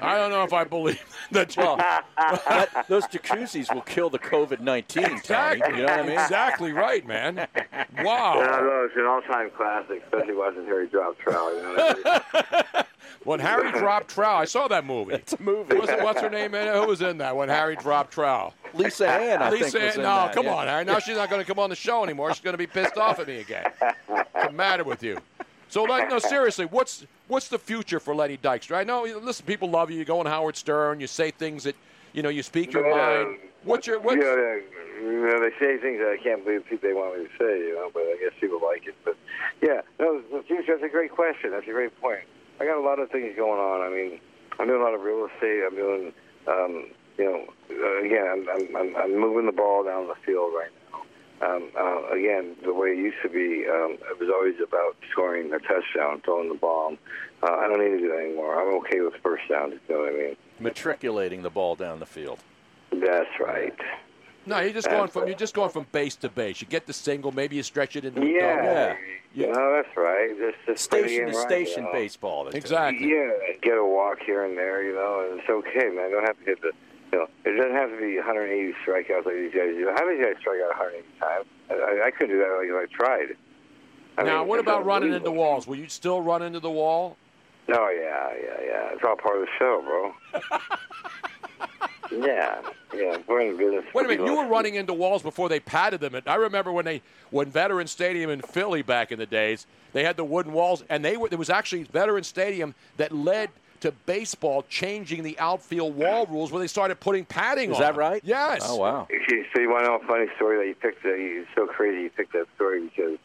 I 0.00 0.18
don't 0.18 0.30
know 0.30 0.42
if 0.44 0.52
I 0.52 0.64
believe 0.64 1.02
that. 1.30 1.56
Well, 1.56 1.76
that, 1.76 2.84
those 2.88 3.06
jacuzzis 3.06 3.72
will 3.72 3.80
kill 3.82 4.10
the 4.10 4.18
COVID 4.18 4.60
nineteen, 4.60 5.04
Tony. 5.04 5.14
exactly, 5.60 5.76
You 5.76 5.82
know 5.82 5.88
what 5.88 5.98
I 6.00 6.02
mean? 6.02 6.10
exactly 6.20 6.72
right, 6.72 7.06
man. 7.06 7.46
Wow. 8.02 8.34
Yeah, 8.40 8.50
Wow. 8.50 8.60
no, 8.60 8.86
it's 8.88 8.96
an 8.96 9.06
all-time 9.06 9.50
classic, 9.56 10.02
especially 10.04 10.34
watching 10.34 10.64
Harry 10.66 10.88
drop 10.88 11.16
trowel. 11.18 11.54
You 11.54 11.62
know 11.62 11.74
what 11.74 12.06
I 12.06 12.64
mean? 12.74 12.84
When 13.24 13.40
Harry 13.40 13.72
dropped 13.72 14.08
trowel, 14.08 14.38
I 14.38 14.44
saw 14.44 14.68
that 14.68 14.84
movie. 14.84 15.14
It's 15.14 15.32
a 15.32 15.42
movie. 15.42 15.76
What's, 15.76 15.92
what's 16.02 16.20
her 16.20 16.28
name 16.28 16.54
in 16.54 16.68
it? 16.68 16.74
Who 16.74 16.86
was 16.86 17.00
in 17.00 17.18
that 17.18 17.34
when 17.34 17.48
Harry 17.48 17.74
dropped 17.76 18.12
trowel? 18.12 18.52
Lisa 18.74 19.08
Ann, 19.08 19.42
I 19.42 19.50
Lisa, 19.50 19.70
think, 19.70 19.84
was 19.84 19.96
in 19.96 20.02
no, 20.02 20.08
that, 20.08 20.34
come 20.34 20.46
yeah. 20.46 20.54
on, 20.54 20.66
Harry. 20.66 20.84
Now 20.84 20.98
she's 20.98 21.16
not 21.16 21.30
going 21.30 21.40
to 21.40 21.46
come 21.46 21.58
on 21.58 21.70
the 21.70 21.76
show 21.76 22.04
anymore. 22.04 22.32
She's 22.34 22.42
going 22.42 22.54
to 22.54 22.58
be 22.58 22.66
pissed 22.66 22.98
off 22.98 23.18
at 23.18 23.26
me 23.26 23.38
again. 23.38 23.64
What's 24.06 24.30
the 24.46 24.52
matter 24.52 24.84
with 24.84 25.02
you? 25.02 25.18
So, 25.68 25.84
like, 25.84 26.10
no, 26.10 26.18
seriously, 26.18 26.66
what's 26.66 27.06
what's 27.28 27.48
the 27.48 27.58
future 27.58 27.98
for 27.98 28.14
Lenny 28.14 28.36
Dykstra? 28.36 28.76
I 28.76 28.84
know, 28.84 29.04
listen, 29.04 29.46
people 29.46 29.70
love 29.70 29.90
you. 29.90 29.98
You 29.98 30.04
go 30.04 30.20
on 30.20 30.26
Howard 30.26 30.56
Stern. 30.56 31.00
You 31.00 31.06
say 31.06 31.30
things 31.30 31.64
that, 31.64 31.74
you 32.12 32.22
know, 32.22 32.28
you 32.28 32.42
speak 32.42 32.72
your 32.72 32.86
Yeah. 32.86 33.24
mind. 33.24 33.38
What's 33.64 33.86
your 33.86 33.98
what's 34.00 34.16
You 34.16 34.22
know, 34.22 34.36
they, 34.36 35.02
you 35.02 35.26
know, 35.26 35.40
they 35.40 35.50
say 35.58 35.78
things 35.78 35.98
that 35.98 36.16
I 36.20 36.22
can't 36.22 36.44
believe 36.44 36.66
people 36.66 36.88
they 36.88 36.94
want 36.94 37.18
me 37.18 37.24
to 37.24 37.30
say, 37.38 37.58
you 37.58 37.74
know, 37.74 37.90
but 37.92 38.02
I 38.02 38.18
guess 38.20 38.32
people 38.38 38.60
like 38.62 38.86
it. 38.86 38.94
But 39.04 39.16
yeah, 39.62 39.80
no, 39.98 40.20
the 40.20 40.42
future. 40.42 40.74
That's 40.74 40.84
a 40.84 40.88
great 40.88 41.10
question. 41.10 41.50
That's 41.52 41.66
a 41.66 41.72
great 41.72 41.98
point. 42.00 42.20
I 42.60 42.64
got 42.64 42.78
a 42.78 42.84
lot 42.84 42.98
of 42.98 43.10
things 43.10 43.34
going 43.36 43.60
on. 43.60 43.80
I 43.80 43.94
mean, 43.94 44.20
I'm 44.58 44.66
doing 44.66 44.80
a 44.80 44.84
lot 44.84 44.94
of 44.94 45.00
real 45.02 45.26
estate. 45.26 45.62
I'm 45.66 45.74
doing, 45.74 46.12
um, 46.46 46.86
you 47.18 47.24
know, 47.24 47.46
uh, 47.70 48.04
again, 48.04 48.46
I'm, 48.52 48.76
I'm, 48.76 48.96
I'm, 48.96 49.18
moving 49.18 49.46
the 49.46 49.52
ball 49.52 49.84
down 49.84 50.06
the 50.06 50.14
field 50.24 50.52
right 50.54 50.70
now. 50.70 51.00
Um, 51.46 51.70
uh, 51.76 52.14
again, 52.14 52.56
the 52.64 52.72
way 52.72 52.90
it 52.90 52.98
used 52.98 53.16
to 53.22 53.28
be, 53.28 53.66
um, 53.68 53.98
it 54.08 54.18
was 54.20 54.30
always 54.32 54.54
about 54.66 54.96
scoring 55.10 55.52
a 55.52 55.58
touchdown, 55.58 56.22
throwing 56.24 56.48
the 56.48 56.54
ball. 56.54 56.96
Uh, 57.42 57.50
I 57.50 57.66
don't 57.66 57.80
need 57.80 57.90
to 57.90 57.98
do 57.98 58.08
that 58.08 58.24
anymore. 58.24 58.60
I'm 58.60 58.74
okay 58.84 59.00
with 59.00 59.14
first 59.22 59.42
downs. 59.48 59.74
You 59.88 59.94
know 59.94 60.00
what 60.02 60.14
I 60.14 60.16
mean? 60.16 60.36
Matriculating 60.60 61.42
the 61.42 61.50
ball 61.50 61.74
down 61.74 61.98
the 61.98 62.06
field. 62.06 62.38
That's 62.92 63.40
right. 63.40 63.74
No? 64.46 64.60
You're 64.60 64.72
just 64.72 64.88
going 64.88 65.08
from 65.08 65.26
you're 65.26 65.36
just 65.36 65.54
going 65.54 65.70
from 65.70 65.86
base 65.92 66.16
to 66.16 66.28
base. 66.28 66.60
You 66.60 66.66
get 66.66 66.86
the 66.86 66.92
single, 66.92 67.32
maybe 67.32 67.56
you 67.56 67.62
stretch 67.62 67.96
it 67.96 68.04
into 68.04 68.20
a 68.22 68.26
Yeah. 68.26 68.56
double. 68.56 69.00
Yeah. 69.34 69.46
No, 69.52 69.72
that's 69.74 69.96
right. 69.96 70.30
Just, 70.38 70.58
just 70.66 70.84
Station 70.84 71.26
to 71.26 71.36
right, 71.36 71.46
station 71.48 71.82
you 71.84 71.88
know. 71.88 71.92
baseball. 71.92 72.48
Exactly. 72.48 73.08
Yeah, 73.10 73.30
get 73.62 73.76
a 73.76 73.84
walk 73.84 74.18
here 74.24 74.44
and 74.44 74.56
there, 74.56 74.84
you 74.84 74.94
know, 74.94 75.26
and 75.28 75.40
it's 75.40 75.48
okay, 75.50 75.88
man. 75.90 76.12
Don't 76.12 76.22
have 76.24 76.38
to 76.38 76.44
hit 76.44 76.60
the, 76.62 76.70
you 77.12 77.18
know, 77.18 77.26
it 77.44 77.56
doesn't 77.56 77.74
have 77.74 77.90
to 77.90 77.96
be 77.98 78.14
180 78.16 78.74
strikeouts 78.86 79.26
like 79.26 79.34
these 79.34 79.52
guys 79.52 79.74
do. 79.74 79.90
How 79.92 80.06
many 80.06 80.22
guys 80.22 80.34
strike 80.38 80.60
out 80.62 80.78
180 80.78 81.04
times? 81.18 81.46
I, 81.68 81.74
I, 81.74 82.06
I 82.06 82.10
couldn't 82.12 82.36
do 82.36 82.38
that 82.38 82.56
like 82.58 82.68
if 82.68 82.90
I 82.90 82.94
tried. 82.94 83.36
I 84.18 84.22
Now, 84.22 84.38
mean, 84.40 84.48
what 84.48 84.60
about 84.60 84.84
running 84.86 85.12
into 85.12 85.32
walls? 85.32 85.66
Will 85.66 85.76
you 85.78 85.88
still 85.88 86.20
run 86.22 86.42
into 86.42 86.60
the 86.60 86.70
wall? 86.70 87.16
Oh 87.72 87.88
yeah, 87.90 88.30
yeah, 88.40 88.64
yeah. 88.64 88.92
It's 88.92 89.02
all 89.02 89.16
part 89.16 89.36
of 89.40 89.46
the 89.46 89.48
show, 89.58 89.82
bro. 89.82 90.14
yeah, 92.10 92.60
yeah. 92.94 93.18
We're 93.26 93.40
in 93.40 93.56
the. 93.56 93.84
Wait 93.94 94.04
a 94.04 94.08
minute, 94.08 94.26
you 94.26 94.36
were 94.36 94.46
running 94.46 94.74
into 94.74 94.92
walls 94.92 95.22
before 95.22 95.48
they 95.48 95.60
padded 95.60 96.00
them. 96.00 96.20
I 96.26 96.34
remember 96.36 96.72
when 96.72 96.84
they 96.84 97.02
when 97.30 97.50
Veteran 97.50 97.86
Stadium 97.86 98.30
in 98.30 98.40
Philly 98.40 98.82
back 98.82 99.12
in 99.12 99.18
the 99.18 99.26
days, 99.26 99.66
they 99.92 100.04
had 100.04 100.16
the 100.16 100.24
wooden 100.24 100.52
walls, 100.52 100.84
and 100.88 101.04
they 101.04 101.16
were 101.16 101.28
there 101.28 101.38
was 101.38 101.50
actually 101.50 101.84
Veteran 101.84 102.24
Stadium 102.24 102.74
that 102.96 103.12
led 103.12 103.50
to 103.80 103.92
baseball 104.06 104.64
changing 104.68 105.22
the 105.22 105.38
outfield 105.38 105.94
wall 105.94 106.24
rules 106.26 106.50
where 106.50 106.60
they 106.60 106.66
started 106.66 106.98
putting 107.00 107.24
padding 107.24 107.70
Is 107.70 107.76
on. 107.76 107.82
that 107.82 107.96
right? 107.96 108.22
Yes. 108.24 108.62
Oh 108.64 108.76
wow. 108.76 109.06
So 109.54 109.60
you 109.60 109.68
want 109.68 109.84
to 109.84 109.90
know 109.90 109.96
a 109.96 110.06
funny 110.06 110.26
story 110.36 110.56
that 110.58 110.66
you 110.66 110.74
picked? 110.74 111.02
That 111.02 111.18
you, 111.18 111.42
it's 111.42 111.50
so 111.54 111.66
crazy 111.66 112.02
you 112.02 112.10
picked 112.10 112.32
that 112.32 112.46
story 112.56 112.82
because 112.82 113.18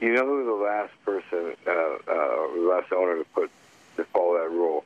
you 0.00 0.12
know 0.12 0.24
who 0.24 0.44
the 0.44 0.52
last 0.52 0.92
person, 1.04 1.54
uh, 1.66 1.70
uh, 1.70 2.54
the 2.54 2.66
last 2.68 2.92
owner 2.92 3.16
to 3.16 3.24
put 3.34 3.50
to 3.96 4.04
follow 4.04 4.38
that 4.38 4.50
rule. 4.50 4.84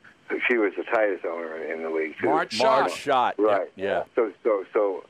She 0.49 0.59
was 0.59 0.73
the 0.77 0.85
tightest 0.85 1.25
owner 1.25 1.57
in, 1.57 1.79
in 1.79 1.83
the 1.83 1.91
league. 1.91 2.15
Too. 2.21 2.27
Marge 2.27 2.59
Marge 2.59 2.93
Schott. 2.93 3.35
Schott. 3.35 3.35
Yep, 3.39 3.47
Right. 3.47 3.73
Yeah. 3.77 4.05
So 4.15 4.33
so 4.43 4.65
so 4.73 5.05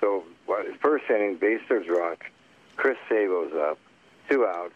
so 0.00 0.24
well, 0.46 0.62
first 0.80 1.04
inning, 1.10 1.36
base 1.36 1.60
are 1.70 1.82
drunk. 1.82 2.24
Chris 2.76 2.96
Sabo's 3.08 3.52
up, 3.54 3.78
two 4.30 4.46
outs. 4.46 4.74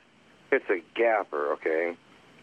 Hits 0.51 0.65
a 0.69 0.83
gapper, 0.95 1.53
okay, 1.55 1.97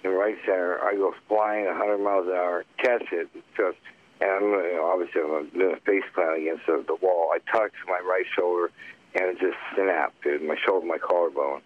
in 0.03 0.11
right 0.11 0.35
center. 0.45 0.79
I 0.83 0.95
go 0.95 1.13
flying 1.27 1.65
100 1.65 1.99
miles 1.99 2.27
an 2.27 2.33
hour, 2.33 2.65
catch 2.77 3.03
it, 3.11 3.29
just 3.55 3.77
and 4.21 4.31
I'm 4.31 4.43
you 4.43 4.73
know, 4.75 4.91
obviously 4.91 5.21
I'm 5.21 5.49
doing 5.49 5.75
a 5.75 5.79
face 5.81 6.03
plant 6.13 6.41
against 6.41 6.65
the, 6.65 6.83
the 6.87 6.95
wall. 6.95 7.31
I 7.33 7.39
tucked 7.51 7.75
my 7.87 7.99
right 7.99 8.25
shoulder, 8.35 8.71
and 9.15 9.25
it 9.25 9.39
just 9.39 9.57
snapped, 9.75 10.23
dude. 10.23 10.41
My 10.41 10.55
shoulder, 10.65 10.85
my 10.85 10.97
collarbone, 10.97 11.61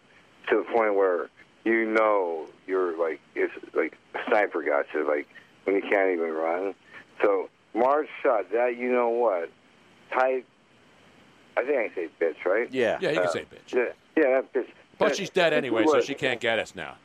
to 0.50 0.58
the 0.58 0.74
point 0.74 0.96
where 0.96 1.30
you 1.64 1.86
know 1.86 2.48
you're 2.68 2.98
like 3.00 3.22
it's 3.36 3.54
like 3.74 3.98
a 4.16 4.20
sniper 4.28 4.62
got 4.64 4.86
you, 4.94 5.08
like 5.08 5.28
when 5.66 5.76
you 5.76 5.82
can't 5.82 6.12
even 6.12 6.32
run. 6.32 6.74
So 7.22 7.50
Marge 7.74 8.08
Schott 8.22 8.52
that. 8.52 8.78
You 8.78 8.92
know 8.92 9.10
what? 9.10 9.50
Type. 10.12 10.46
I 11.56 11.64
think 11.64 11.78
I 11.78 11.88
can 11.90 11.96
say 11.96 12.10
bitch, 12.20 12.46
right? 12.46 12.72
Yeah. 12.72 12.98
Yeah, 13.00 13.10
you 13.10 13.18
can 13.20 13.28
Uh, 13.28 13.32
say 13.32 13.42
bitch. 13.46 13.74
Yeah, 13.76 13.84
yeah, 14.18 14.42
that 14.42 14.54
bitch. 14.54 14.68
But 14.98 15.10
that- 15.10 15.18
she's 15.18 15.30
dead 15.30 15.54
anyway, 15.54 15.86
so 15.86 16.02
she 16.02 16.14
can't 16.16 16.40
get 16.40 16.60
us 16.60 16.76
now. 16.76 16.96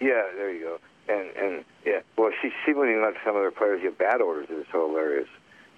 Yeah, 0.00 0.22
there 0.36 0.50
you 0.52 0.60
go. 0.60 0.78
And 1.08 1.28
and 1.36 1.64
yeah, 1.84 2.00
well, 2.16 2.30
she 2.40 2.50
she 2.64 2.72
wouldn't 2.72 2.96
even 2.96 3.04
let 3.04 3.14
some 3.24 3.36
of 3.36 3.42
their 3.42 3.50
players 3.50 3.82
get 3.82 3.98
bad 3.98 4.20
orders. 4.20 4.46
It's 4.50 4.70
so 4.72 4.88
hilarious. 4.88 5.28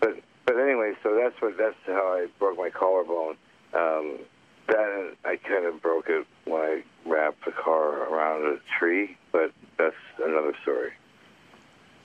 But 0.01 0.17
but 0.47 0.59
anyway, 0.59 0.93
so 1.03 1.15
that's 1.15 1.41
what 1.41 1.57
that's 1.57 1.77
how 1.87 2.13
I 2.15 2.27
broke 2.39 2.59
my 2.59 2.71
collarbone. 2.71 3.37
Um, 3.73 4.19
that 4.67 5.15
I 5.25 5.37
kind 5.37 5.67
of 5.67 5.83
broke 5.83 6.09
it 6.09 6.27
when 6.47 6.61
I 6.61 6.83
wrapped 7.07 7.45
the 7.45 7.53
car 7.53 8.05
around 8.11 8.47
a 8.47 8.59
tree. 8.79 9.17
But 9.33 9.53
that's 9.79 9.97
another 10.23 10.55
story. 10.63 10.93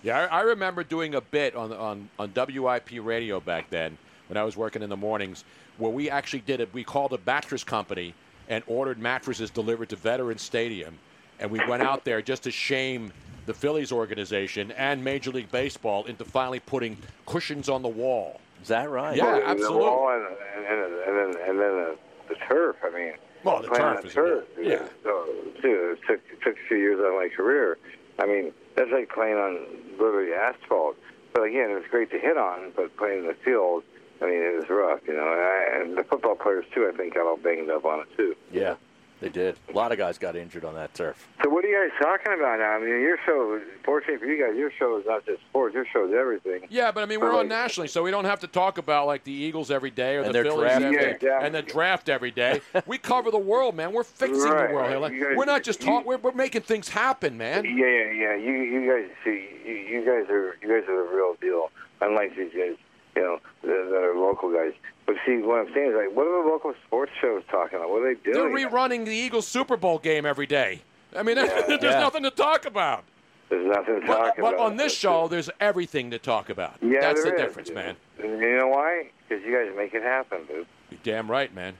Yeah, 0.03 0.19
I, 0.31 0.39
I 0.39 0.41
remember 0.41 0.83
doing 0.83 1.15
a 1.15 1.21
bit 1.21 1.55
on, 1.55 1.73
on 1.73 2.09
on 2.17 2.31
WIP 2.35 2.89
radio 3.01 3.39
back 3.39 3.69
then 3.69 3.97
when 4.27 4.37
I 4.37 4.43
was 4.43 4.55
working 4.55 4.81
in 4.81 4.89
the 4.89 4.97
mornings, 4.97 5.43
where 5.77 5.91
we 5.91 6.09
actually 6.09 6.39
did 6.41 6.59
it. 6.61 6.73
We 6.73 6.83
called 6.83 7.13
a 7.13 7.19
mattress 7.25 7.63
company 7.63 8.13
and 8.47 8.63
ordered 8.67 8.97
mattresses 8.99 9.49
delivered 9.49 9.89
to 9.89 9.95
Veterans 9.95 10.41
Stadium, 10.41 10.97
and 11.39 11.51
we 11.51 11.59
went 11.67 11.83
out 11.83 12.05
there 12.05 12.21
just 12.21 12.43
to 12.43 12.51
shame 12.51 13.11
the 13.45 13.53
Phillies 13.53 13.91
organization 13.91 14.71
and 14.73 15.03
Major 15.03 15.31
League 15.31 15.51
Baseball 15.51 16.05
into 16.05 16.23
finally 16.23 16.59
putting 16.59 16.97
cushions 17.25 17.67
on 17.67 17.81
the 17.81 17.87
wall. 17.89 18.39
Is 18.61 18.67
that 18.67 18.89
right? 18.89 19.15
Yeah, 19.17 19.23
Well, 19.25 19.35
and 19.35 19.43
the 19.43 19.49
absolutely. 19.51 19.79
wall 19.79 20.09
And, 20.13 20.65
and, 20.67 20.83
and, 20.83 20.93
and 20.93 21.17
then 21.35 21.49
and 21.49 21.59
then 21.59 21.71
the, 21.75 21.97
the 22.29 22.35
turf. 22.47 22.75
I 22.83 22.89
mean, 22.91 23.13
Well, 23.43 23.61
the 23.61 23.67
playing 23.69 23.83
turf 23.95 24.03
the 24.03 24.09
turf. 24.09 24.45
yeah. 24.61 24.83
So, 25.03 25.25
too, 25.61 25.95
it 25.97 25.99
took 26.07 26.19
it 26.31 26.41
took 26.43 26.55
a 26.55 26.67
few 26.67 26.77
years 26.77 26.99
out 26.99 27.07
of 27.07 27.15
my 27.15 27.29
career. 27.35 27.77
I 28.19 28.25
mean, 28.25 28.53
that's 28.75 28.91
like 28.91 29.09
playing 29.09 29.37
on 29.37 29.59
literally 29.99 30.33
asphalt. 30.33 30.97
But 31.33 31.43
again, 31.43 31.71
it 31.71 31.75
was 31.75 31.83
great 31.89 32.11
to 32.11 32.19
hit 32.19 32.37
on, 32.37 32.71
but 32.75 32.95
playing 32.97 33.19
in 33.19 33.27
the 33.27 33.35
field, 33.45 33.83
I 34.21 34.25
mean, 34.25 34.41
it 34.41 34.55
was 34.55 34.69
rough, 34.69 34.99
you 35.07 35.13
know. 35.13 35.31
And, 35.31 35.41
I, 35.41 35.81
and 35.81 35.97
the 35.97 36.03
football 36.03 36.35
players 36.35 36.65
too, 36.73 36.89
I 36.91 36.95
think, 36.95 37.15
got 37.15 37.25
all 37.25 37.37
banged 37.37 37.69
up 37.69 37.85
on 37.85 38.01
it 38.01 38.07
too. 38.17 38.35
Yeah, 38.51 38.75
they 39.21 39.29
did. 39.29 39.57
A 39.67 39.73
lot 39.73 39.91
of 39.91 39.97
guys 39.97 40.17
got 40.17 40.35
injured 40.35 40.63
on 40.65 40.75
that 40.75 40.93
turf. 40.93 41.27
So 41.43 41.49
what 41.49 41.65
are 41.65 41.67
you 41.67 41.89
guys 41.89 41.97
talking 42.01 42.33
about 42.39 42.59
now? 42.59 42.71
I 42.75 42.79
mean, 42.79 42.89
your 42.89 43.17
show, 43.25 43.59
fortunately 43.83 44.17
for 44.17 44.25
you 44.25 44.45
guys, 44.45 44.55
your 44.57 44.71
show 44.79 44.97
is 44.97 45.05
not 45.05 45.25
just 45.25 45.41
sports. 45.49 45.75
Your 45.75 45.85
show 45.91 46.07
is 46.07 46.13
everything. 46.13 46.67
Yeah, 46.69 46.91
but 46.91 47.03
I 47.03 47.05
mean, 47.05 47.19
we're 47.19 47.35
on 47.35 47.47
nationally, 47.47 47.87
so 47.89 48.01
we 48.03 48.11
don't 48.11 48.25
have 48.25 48.39
to 48.41 48.47
talk 48.47 48.77
about 48.77 49.07
like 49.07 49.23
the 49.25 49.31
Eagles 49.31 49.71
every 49.71 49.91
day 49.91 50.15
or 50.15 50.21
And 50.21 50.33
the 50.33 50.43
Phillies 50.43 50.59
draft 50.59 50.81
every 50.85 50.97
pick. 50.97 51.19
day 51.19 51.39
and 51.41 51.53
the 51.53 51.61
draft 51.61 52.09
every 52.09 52.31
day. 52.31 52.61
We 52.85 52.97
cover 52.97 53.29
the 53.29 53.37
world, 53.37 53.75
man. 53.75 53.91
We're 53.91 54.03
fixing 54.03 54.39
Right, 54.41 54.69
the 54.69 54.73
world 54.73 54.89
here. 54.89 54.99
right. 54.99 55.01
Like, 55.01 55.19
guys- 55.19 55.35
we're 55.37 55.45
not 55.45 55.63
just 55.63 55.81
talking. 55.81 56.07
We're, 56.07 56.17
we're 56.17 56.31
making 56.31 56.61
things 56.61 56.87
happen, 56.89 57.37
man. 57.37 57.65
Yeah, 57.65 57.71
yeah, 57.85 58.11
yeah. 58.11 58.35
You, 58.35 58.51
you 58.53 58.89
guys 58.91 59.09
see, 59.23 59.47
you, 59.65 59.73
you 59.73 59.99
guys 60.05 60.29
are, 60.29 60.55
you 60.61 60.67
guys 60.69 60.89
are 60.89 61.03
the 61.07 61.09
real 61.15 61.35
deal. 61.41 61.71
Unlike 62.01 62.35
these 62.37 62.51
guys, 62.53 62.75
you 63.19 63.25
know, 63.25 63.39
that, 63.63 63.89
that 63.91 64.03
are 64.03 64.15
local 64.15 64.51
guys. 64.53 64.73
But 65.05 65.15
see, 65.25 65.37
what 65.37 65.59
I'm 65.67 65.73
saying 65.73 65.89
is, 65.91 65.95
like, 65.95 66.15
what 66.15 66.25
are 66.27 66.43
the 66.43 66.49
local 66.49 66.73
sports 66.87 67.11
shows 67.19 67.43
talking 67.51 67.77
about? 67.79 67.89
What 67.89 68.03
are 68.03 68.13
they 68.13 68.19
doing? 68.31 68.53
They're 68.55 68.69
rerunning 68.69 69.05
the 69.05 69.11
Eagles 69.11 69.47
Super 69.47 69.75
Bowl 69.77 69.97
game 69.99 70.25
every 70.25 70.45
day. 70.45 70.81
I 71.15 71.23
mean, 71.23 71.35
there's 71.35 71.81
Yeah. 71.83 71.99
nothing 71.99 72.23
to 72.23 72.31
talk 72.31 72.65
about. 72.65 73.03
There's 73.49 73.65
nothing 73.67 74.01
to 74.01 74.07
But, 74.07 74.15
talk 74.15 74.35
but 74.37 74.53
about. 74.53 74.59
on 74.65 74.77
this 74.77 74.93
show, 74.95 75.27
there's 75.27 75.49
everything 75.59 76.11
to 76.11 76.19
talk 76.19 76.49
about. 76.49 76.75
Yeah, 76.81 76.99
That's 77.01 77.23
the 77.23 77.31
there 77.31 77.35
is. 77.39 77.41
difference, 77.41 77.71
man. 77.71 77.95
And 78.21 78.39
you 78.39 78.57
know 78.57 78.67
why? 78.67 79.09
Because 79.27 79.43
you 79.43 79.51
guys 79.51 79.75
make 79.75 79.93
it 79.95 80.03
happen, 80.03 80.39
dude. 80.47 80.67
You're 80.91 80.99
damn 81.03 81.29
right, 81.29 81.53
man. 81.53 81.73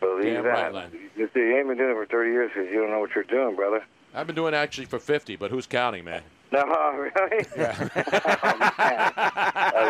Believe 0.00 0.34
Damn 0.34 0.44
that. 0.44 0.50
right, 0.50 0.72
Len. 0.74 0.90
You 1.16 1.28
you 1.34 1.56
ain't 1.58 1.66
been 1.66 1.76
doing 1.76 1.90
it 1.90 1.94
for 1.94 2.06
30 2.06 2.30
years 2.30 2.50
because 2.54 2.70
you 2.70 2.80
don't 2.80 2.90
know 2.90 3.00
what 3.00 3.10
you're 3.16 3.24
doing, 3.24 3.56
brother. 3.56 3.84
I've 4.14 4.28
been 4.28 4.36
doing 4.36 4.54
it 4.54 4.56
actually 4.56 4.84
for 4.86 5.00
50, 5.00 5.34
but 5.34 5.50
who's 5.50 5.66
counting, 5.66 6.04
man? 6.04 6.22
No, 6.50 6.64
really? 6.96 7.44
I 7.56 7.60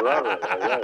love 0.02 0.26
it. 0.26 0.38
I 0.42 0.56
love 0.66 0.82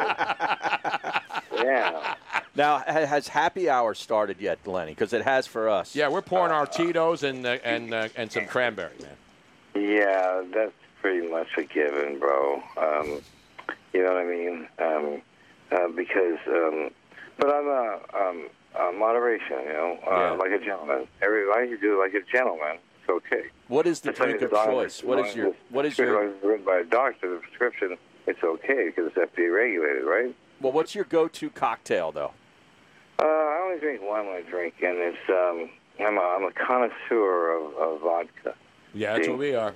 it. 1.54 1.64
Yeah. 1.64 2.14
Now, 2.56 2.78
has 2.78 3.26
happy 3.28 3.68
hour 3.68 3.92
started 3.94 4.40
yet, 4.40 4.64
Lenny? 4.66 4.92
Because 4.92 5.12
it 5.12 5.22
has 5.22 5.46
for 5.46 5.68
us. 5.68 5.94
Yeah, 5.96 6.08
we're 6.08 6.22
pouring 6.22 6.52
our 6.52 6.66
Tito's 6.66 7.22
and 7.24 7.44
uh, 7.44 7.58
and 7.64 7.92
uh, 7.92 8.08
and 8.16 8.30
some 8.30 8.46
cranberry, 8.46 8.92
man. 9.00 9.16
Yeah, 9.74 10.44
that's 10.54 10.70
pretty 11.00 11.26
much 11.28 11.48
a 11.58 11.64
given, 11.64 12.20
bro. 12.20 12.62
Um, 12.76 13.20
you 13.92 14.04
know 14.04 14.12
what 14.12 14.18
I 14.18 14.24
mean? 14.24 14.68
Um, 14.78 15.20
uh, 15.72 15.88
because, 15.96 16.38
um, 16.46 16.90
but 17.38 17.52
I'm 17.52 17.66
a 17.66 17.98
um, 18.16 18.48
uh, 18.78 18.92
moderation. 18.96 19.58
You 19.66 19.72
know, 19.72 19.98
uh, 20.06 20.10
Yeah. 20.10 20.30
like 20.32 20.52
a 20.52 20.60
gentleman. 20.64 21.08
Everybody 21.22 21.70
you 21.70 21.78
do 21.78 21.98
like 21.98 22.14
a 22.14 22.20
gentleman. 22.30 22.78
It's 23.06 23.10
okay. 23.10 23.48
What 23.68 23.86
is 23.86 24.00
the 24.00 24.12
That's 24.12 24.18
drink 24.18 24.42
of 24.42 24.50
choice? 24.50 25.02
What 25.02 25.24
is 25.26 25.34
your 25.34 25.52
what 25.70 25.84
is 25.84 25.98
your 25.98 26.30
written 26.42 26.64
by 26.64 26.78
a 26.78 26.84
doctor? 26.84 27.34
The 27.34 27.40
prescription. 27.40 27.96
It's 28.26 28.42
okay 28.42 28.86
because 28.86 29.12
it's 29.14 29.32
FDA 29.36 29.54
regulated, 29.54 30.04
right? 30.04 30.34
well? 30.60 30.72
What's 30.72 30.94
your 30.94 31.04
go-to 31.04 31.50
cocktail 31.50 32.10
though? 32.10 32.32
Uh, 33.18 33.24
I 33.26 33.60
only 33.64 33.80
drink 33.80 34.00
one 34.02 34.26
when 34.26 34.36
I 34.36 34.42
drink, 34.48 34.74
and 34.82 34.96
it's 34.98 35.18
um, 35.28 35.68
I'm 36.00 36.16
a, 36.16 36.20
I'm 36.20 36.44
a 36.44 36.52
connoisseur 36.52 37.56
of, 37.58 37.74
of 37.76 38.00
vodka. 38.00 38.54
Yeah, 38.94 39.14
that's 39.14 39.28
what 39.28 39.38
we 39.38 39.54
are. 39.54 39.74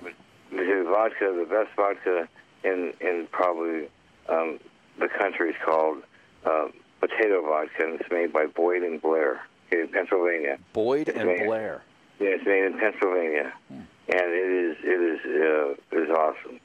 Because 0.49 0.87
vodka, 0.87 1.35
the 1.37 1.47
best 1.47 1.75
vodka 1.75 2.27
in 2.63 2.93
in 3.01 3.27
probably 3.31 3.87
um, 4.27 4.59
the 4.99 5.07
country 5.07 5.51
is 5.51 5.55
called 5.63 6.01
uh, 6.45 6.69
potato 6.99 7.43
vodka, 7.43 7.83
and 7.83 7.99
it's 7.99 8.09
made 8.11 8.33
by 8.33 8.47
Boyd 8.47 8.81
and 8.81 8.99
Blair 8.99 9.41
in 9.71 9.87
Pennsylvania. 9.89 10.57
Boyd 10.73 11.09
and 11.09 11.45
Blair. 11.45 11.83
Yeah, 12.19 12.29
it's 12.29 12.45
made 12.45 12.65
in 12.65 12.77
Pennsylvania, 12.77 13.53
and 13.69 13.85
it 14.09 14.51
is 14.71 14.77
it 14.83 15.01
is 15.01 15.19
uh, 15.25 15.95
it 15.97 16.03
is 16.03 16.09
awesome. 16.09 16.59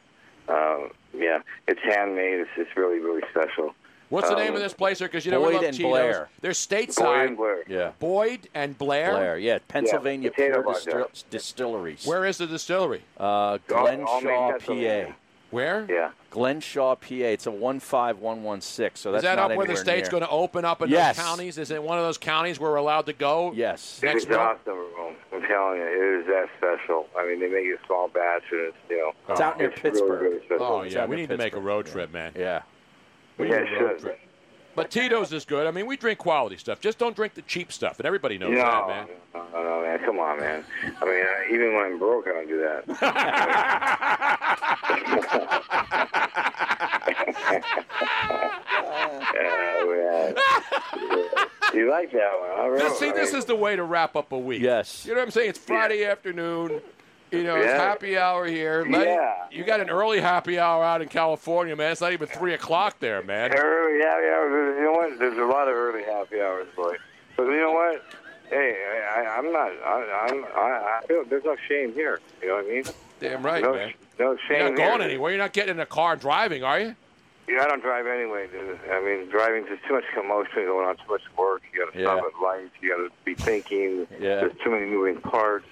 Um, 0.48 0.90
yeah, 1.16 1.40
it's 1.68 1.80
handmade. 1.82 2.40
It's 2.40 2.50
it's 2.56 2.76
really 2.76 2.98
really 2.98 3.22
special. 3.30 3.74
What's 4.10 4.28
the 4.28 4.34
Um, 4.36 4.40
name 4.42 4.54
of 4.54 4.60
this 4.60 4.74
place? 4.74 4.98
sir? 4.98 5.06
Because 5.06 5.24
you 5.24 5.32
know 5.32 5.40
we 5.40 5.46
Boyd 5.46 5.54
love 5.54 5.64
and 5.64 5.76
Tito's. 5.76 5.90
Blair. 5.90 6.28
They're 6.40 6.50
Boyd 6.50 6.56
stateside. 6.56 7.26
and 7.28 7.36
Blair. 7.36 7.64
Yeah. 7.68 7.92
Boyd 7.98 8.48
and 8.54 8.76
Blair. 8.78 9.12
Blair, 9.12 9.38
yeah, 9.38 9.58
Pennsylvania 9.66 10.30
potato 10.30 10.62
Pure. 10.62 10.74
Distil- 10.74 11.24
Distilleries. 11.30 12.06
Where 12.06 12.24
is 12.26 12.38
the 12.38 12.46
distillery? 12.46 13.02
Uh, 13.18 13.24
all 13.24 13.58
made 13.58 13.60
Glenshaw, 13.68 14.50
Pennsylvania. 14.50 15.06
PA. 15.08 15.14
Where? 15.54 15.86
Yeah. 15.88 16.10
Glenshaw, 16.30 16.96
PA. 17.00 17.06
It's 17.14 17.46
a 17.46 17.50
one 17.50 17.78
five 17.78 18.18
one 18.18 18.42
one 18.42 18.60
six. 18.60 18.98
So 19.00 19.12
that's 19.12 19.22
Is 19.22 19.24
that's 19.24 19.36
that 19.36 19.42
not 19.42 19.50
up 19.52 19.56
where 19.56 19.66
the 19.68 19.76
state's 19.76 20.06
near. 20.10 20.20
going 20.20 20.22
to 20.24 20.28
open 20.30 20.64
up 20.64 20.82
in 20.82 20.88
Yes. 20.90 21.16
those 21.16 21.24
counties? 21.24 21.58
Is 21.58 21.70
it 21.70 21.80
one 21.82 21.96
of 21.96 22.04
those 22.04 22.18
counties 22.18 22.58
where 22.58 22.70
we're 22.72 22.76
allowed 22.76 23.06
to 23.06 23.12
go? 23.12 23.52
Yes. 23.54 24.00
Next 24.02 24.24
it's 24.24 24.26
month? 24.30 24.58
awesome, 24.66 24.76
room. 24.78 25.14
I'm 25.32 25.42
telling 25.42 25.78
you, 25.78 25.84
it 25.86 26.20
is 26.22 26.26
that 26.26 26.48
special. 26.58 27.06
I 27.16 27.24
mean, 27.26 27.38
they 27.38 27.48
make 27.48 27.66
a 27.66 27.86
small 27.86 28.08
batch, 28.08 28.42
and 28.50 28.60
it's 28.62 28.76
you 28.90 28.98
know, 28.98 29.12
It's 29.28 29.40
out 29.40 29.58
near 29.58 29.68
it's 29.70 29.80
Pittsburgh. 29.80 30.22
Really, 30.22 30.40
really. 30.50 30.64
Oh 30.64 30.82
yeah, 30.82 31.06
we 31.06 31.16
near 31.16 31.22
need 31.24 31.28
to 31.30 31.36
make 31.38 31.54
a 31.54 31.60
road 31.60 31.86
trip, 31.86 32.12
man. 32.12 32.32
Yeah. 32.36 32.62
We 33.38 33.48
Yeah, 33.50 33.60
need 33.60 33.72
a 33.72 33.84
road 33.84 33.90
should. 34.00 34.00
trip. 34.00 34.20
But 34.74 34.90
Tito's 34.90 35.32
is 35.32 35.44
good. 35.44 35.66
I 35.66 35.70
mean, 35.70 35.86
we 35.86 35.96
drink 35.96 36.18
quality 36.18 36.56
stuff. 36.56 36.80
Just 36.80 36.98
don't 36.98 37.14
drink 37.14 37.34
the 37.34 37.42
cheap 37.42 37.70
stuff, 37.72 37.98
and 37.98 38.06
everybody 38.06 38.38
knows 38.38 38.50
No, 38.50 38.56
that, 38.58 38.86
man. 38.88 39.06
no, 39.34 39.44
no, 39.52 39.62
no, 39.62 39.82
man. 39.82 39.98
Come 40.00 40.18
on, 40.18 40.40
man. 40.40 40.64
I 41.00 41.04
mean, 41.04 41.24
uh, 41.24 41.54
even 41.54 41.74
when 41.74 41.84
I'm 41.84 41.98
broke, 41.98 42.26
I 42.26 42.32
don't 42.32 42.48
do 42.48 42.58
that. 42.58 42.84
you 51.74 51.90
like 51.90 52.12
that 52.12 52.30
one? 52.40 52.50
All 52.60 52.70
right. 52.70 52.92
See, 52.96 53.10
this 53.10 53.34
is 53.34 53.44
the 53.44 53.54
way 53.56 53.76
to 53.76 53.82
wrap 53.84 54.16
up 54.16 54.32
a 54.32 54.38
week. 54.38 54.62
Yes. 54.62 55.04
You 55.04 55.12
know 55.14 55.20
what 55.20 55.26
I'm 55.26 55.30
saying? 55.32 55.50
It's 55.50 55.58
Friday 55.58 56.04
afternoon. 56.04 56.80
You 57.36 57.44
know, 57.44 57.56
it's 57.56 57.72
happy 57.72 58.16
hour 58.18 58.46
here. 58.46 58.84
Let- 58.88 59.06
Yeah. 59.06 59.34
You 59.50 59.64
got 59.64 59.80
an 59.80 59.90
early 59.90 60.20
happy 60.20 60.58
hour 60.58 60.82
out 60.84 61.02
in 61.02 61.08
California, 61.08 61.76
man. 61.76 61.92
It's 61.92 62.00
not 62.00 62.12
even 62.12 62.26
3 62.26 62.54
o'clock 62.54 62.98
there, 63.00 63.22
man. 63.22 63.52
Early 63.54 64.02
happy 64.04 64.26
hours. 64.26 64.76
You 64.78 64.84
know 64.84 64.92
what? 64.92 65.18
There's 65.18 65.38
a 65.38 65.44
lot 65.44 65.68
of 65.68 65.74
early 65.74 66.02
happy 66.04 66.40
hours, 66.40 66.66
boy. 66.76 66.94
But 67.36 67.44
you 67.44 67.56
know 67.60 67.72
what? 67.72 68.02
Hey, 68.50 68.76
I, 69.16 69.24
I'm 69.38 69.52
not. 69.52 69.70
I, 69.84 70.28
I'm. 70.30 70.44
I, 70.44 71.00
I 71.02 71.06
feel 71.06 71.24
there's 71.24 71.44
no 71.44 71.56
shame 71.68 71.92
here. 71.94 72.20
You 72.42 72.48
know 72.48 72.54
what 72.56 72.64
I 72.66 72.68
mean? 72.68 72.84
Damn 73.20 73.42
right, 73.42 73.62
no, 73.62 73.72
man. 73.74 73.94
No 74.18 74.36
shame. 74.48 74.58
You're 74.60 74.68
not 74.70 74.76
going 74.76 75.00
here. 75.00 75.10
anywhere. 75.10 75.30
You're 75.32 75.38
not 75.40 75.52
getting 75.52 75.74
in 75.76 75.80
a 75.80 75.86
car 75.86 76.12
and 76.12 76.20
driving, 76.20 76.62
are 76.62 76.78
you? 76.78 76.94
Yeah, 77.46 77.60
I 77.62 77.66
don't 77.68 77.82
drive 77.82 78.06
anyway, 78.06 78.46
dude. 78.50 78.78
I 78.90 79.00
mean, 79.04 79.28
driving 79.28 79.64
there's 79.66 79.78
too 79.86 79.94
much 79.94 80.04
commotion 80.14 80.64
going 80.64 80.86
on, 80.88 80.96
too 80.96 81.02
much 81.10 81.20
work. 81.36 81.62
You 81.74 81.84
got 81.84 81.92
to 81.92 82.00
stop 82.00 82.22
Yeah. 82.22 82.28
at 82.28 82.42
lights. 82.42 82.70
You 82.80 82.88
got 82.90 82.96
to 82.96 83.10
be 83.24 83.34
thinking. 83.34 84.06
Yeah. 84.18 84.36
There's 84.40 84.56
too 84.64 84.70
many 84.70 84.86
moving 84.86 85.20
parts. 85.20 85.66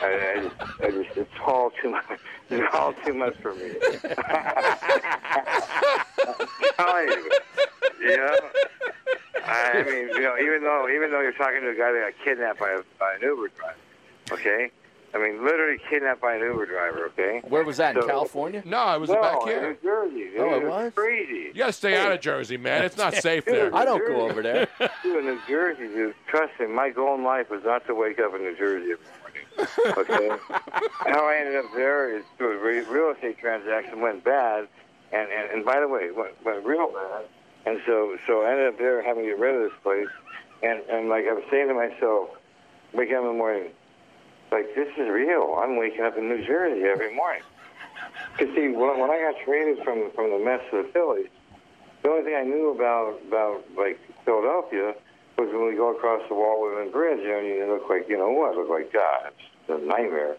I, 0.00 0.34
I, 0.36 0.40
just, 0.42 0.56
I 0.82 0.90
just, 0.90 1.16
it's 1.18 1.30
all 1.46 1.70
too 1.82 1.90
much. 1.90 2.04
It's 2.50 2.64
all 2.74 2.94
too 3.04 3.12
much 3.12 3.36
for 3.42 3.52
me. 3.54 3.60
I'm 6.78 7.08
you. 7.08 7.30
You 8.00 8.16
know? 8.16 8.36
I 9.44 9.82
mean, 9.86 10.08
you 10.08 10.20
know, 10.22 10.34
even 10.38 10.62
though 10.62 10.88
even 10.88 11.10
though 11.10 11.20
you're 11.20 11.32
talking 11.32 11.60
to 11.60 11.68
a 11.68 11.74
guy 11.74 11.92
that 11.92 12.14
got 12.16 12.24
kidnapped 12.24 12.58
by, 12.58 12.70
a, 12.70 12.80
by 12.98 13.14
an 13.16 13.20
Uber 13.22 13.48
driver, 13.48 13.76
okay? 14.32 14.70
I 15.14 15.18
mean, 15.18 15.42
literally 15.44 15.78
kidnapped 15.88 16.20
by 16.20 16.34
an 16.34 16.42
Uber 16.42 16.66
driver, 16.66 17.06
okay? 17.06 17.40
Where 17.48 17.64
was 17.64 17.78
that 17.78 17.96
in 17.96 18.06
California? 18.06 18.62
No, 18.66 18.94
it 18.94 19.00
was 19.00 19.08
no, 19.10 19.20
back 19.22 19.40
in 19.42 19.48
here. 19.48 19.60
New 19.70 19.76
Jersey. 19.82 20.30
Oh, 20.38 20.54
it 20.56 20.62
It 20.62 20.68
was? 20.68 20.92
crazy. 20.94 21.34
You 21.46 21.54
got 21.54 21.66
to 21.68 21.72
stay 21.72 21.96
out 21.96 22.12
of 22.12 22.20
Jersey, 22.20 22.56
man. 22.58 22.84
It's 22.84 22.96
not 22.98 23.14
safe 23.28 23.44
there. 23.46 23.74
I 23.74 23.84
don't 23.86 24.06
go 24.06 24.28
over 24.28 24.42
there. 24.42 24.68
Dude, 25.02 25.18
in 25.20 25.24
New 25.24 25.40
Jersey, 25.48 25.88
dude, 25.88 26.14
trust 26.26 26.52
me, 26.60 26.66
my 26.66 26.90
goal 26.90 27.14
in 27.14 27.24
life 27.24 27.48
was 27.50 27.62
not 27.64 27.86
to 27.86 27.94
wake 27.94 28.18
up 28.18 28.34
in 28.34 28.42
New 28.42 28.56
Jersey 28.56 28.92
every 28.92 29.06
morning. 29.20 29.98
Okay? 29.98 30.28
How 31.10 31.26
I 31.28 31.36
ended 31.40 31.56
up 31.56 31.70
there 31.74 32.14
is 32.16 32.24
through 32.36 32.58
a 32.60 32.62
re- 32.62 32.80
real 32.84 33.10
estate 33.14 33.38
transaction 33.38 34.00
went 34.00 34.24
bad, 34.24 34.68
and, 35.12 35.28
and, 35.30 35.50
and 35.52 35.64
by 35.64 35.80
the 35.80 35.88
way, 35.88 36.10
went, 36.14 36.34
went 36.44 36.64
real 36.66 36.92
bad. 36.92 37.24
And 37.66 37.80
so, 37.86 38.16
so 38.26 38.42
I 38.42 38.50
ended 38.52 38.68
up 38.68 38.78
there 38.78 39.02
having 39.02 39.24
to 39.24 39.30
get 39.30 39.38
rid 39.38 39.54
of 39.54 39.62
this 39.62 39.78
place. 39.82 40.06
and 40.62 40.80
and 40.90 41.08
like 41.08 41.24
I 41.28 41.32
was 41.32 41.44
saying 41.50 41.68
to 41.68 41.74
myself, 41.74 42.28
wake 42.92 43.10
up 43.12 43.20
in 43.22 43.26
the 43.26 43.32
morning, 43.32 43.70
like 44.50 44.74
this 44.74 44.88
is 44.96 45.08
real. 45.08 45.58
I'm 45.62 45.76
waking 45.76 46.02
up 46.02 46.16
in 46.16 46.28
New 46.28 46.44
Jersey 46.44 46.84
every 46.84 47.14
morning. 47.14 47.42
Cause 48.38 48.48
see, 48.54 48.68
when, 48.68 48.98
when 48.98 49.10
I 49.10 49.18
got 49.20 49.44
traded 49.44 49.84
from 49.84 50.10
from 50.12 50.30
the 50.30 50.38
Mets 50.38 50.64
to 50.70 50.82
the 50.82 50.88
Phillies, 50.88 51.28
the 52.02 52.08
only 52.08 52.24
thing 52.24 52.34
I 52.34 52.44
knew 52.44 52.70
about 52.70 53.20
about 53.26 53.64
like 53.76 53.98
Philadelphia 54.24 54.94
was 55.36 55.48
when 55.52 55.66
we 55.68 55.74
go 55.74 55.94
across 55.94 56.22
the 56.28 56.34
Walt 56.34 56.60
Whitman 56.60 56.90
Bridge, 56.90 57.20
you 57.20 57.28
know, 57.28 57.40
you 57.40 57.66
look 57.72 57.88
like 57.88 58.08
you 58.08 58.18
know 58.18 58.30
what, 58.30 58.56
look 58.56 58.68
like 58.68 58.92
God. 58.92 59.32
It's 59.68 59.82
a 59.82 59.86
nightmare. 59.86 60.36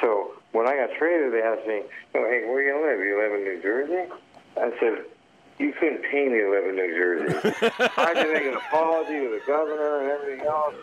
So 0.00 0.32
when 0.52 0.66
I 0.66 0.76
got 0.76 0.96
traded, 0.96 1.32
they 1.32 1.42
asked 1.42 1.66
me, 1.66 1.82
oh, 2.14 2.24
"Hey, 2.24 2.44
where 2.48 2.62
you 2.62 2.74
live? 2.80 3.00
You 3.04 3.20
live 3.20 3.32
in 3.32 3.44
New 3.44 3.62
Jersey?" 3.62 4.10
I 4.56 4.70
said, 4.78 5.04
"You 5.58 5.72
couldn't 5.72 6.02
pay 6.02 6.28
me 6.28 6.38
to 6.38 6.50
live 6.50 6.64
in 6.66 6.76
New 6.76 6.94
Jersey. 6.94 7.54
I 7.96 8.14
had 8.14 8.22
to 8.22 8.32
make 8.32 8.44
an 8.44 8.54
apology 8.54 9.18
to 9.20 9.28
the 9.28 9.40
governor 9.46 10.00
and 10.00 10.10
everything 10.10 10.46
else." 10.46 10.74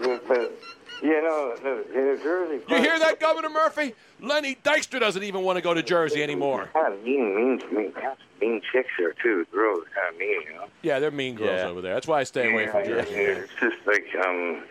But, 0.00 0.28
but 0.28 0.58
you 1.02 1.22
know, 1.22 1.54
the, 1.56 1.84
the 1.88 1.94
New 2.00 2.20
Jersey. 2.22 2.64
You 2.68 2.76
hear 2.76 2.98
that, 2.98 3.20
Governor 3.20 3.50
Murphy? 3.50 3.94
Lenny 4.20 4.56
Dykstra 4.64 4.98
doesn't 5.00 5.22
even 5.22 5.42
want 5.42 5.56
to 5.56 5.62
go 5.62 5.74
to 5.74 5.82
Jersey 5.82 6.22
anymore. 6.22 6.68
Kind 6.72 6.94
of 6.94 7.02
mean, 7.04 7.34
mean, 7.36 7.62
mean, 7.72 7.92
mean 8.40 8.60
chicks 8.72 8.90
there 8.98 9.12
too. 9.22 9.46
Girls 9.52 9.84
kind 9.94 10.12
of 10.14 10.18
mean, 10.18 10.42
you 10.42 10.54
know. 10.54 10.66
Yeah, 10.82 10.98
they're 10.98 11.10
mean 11.10 11.36
girls 11.36 11.50
Yeah. 11.50 11.68
over 11.68 11.80
there. 11.80 11.94
That's 11.94 12.06
why 12.08 12.20
I 12.20 12.24
stay 12.24 12.50
away 12.52 12.66
from 12.66 12.80
Yeah, 12.80 12.86
Jersey. 12.86 13.12
yeah, 13.12 13.18
It's 13.18 13.52
just 13.60 13.76
like 13.86 14.06
um, 14.26 14.62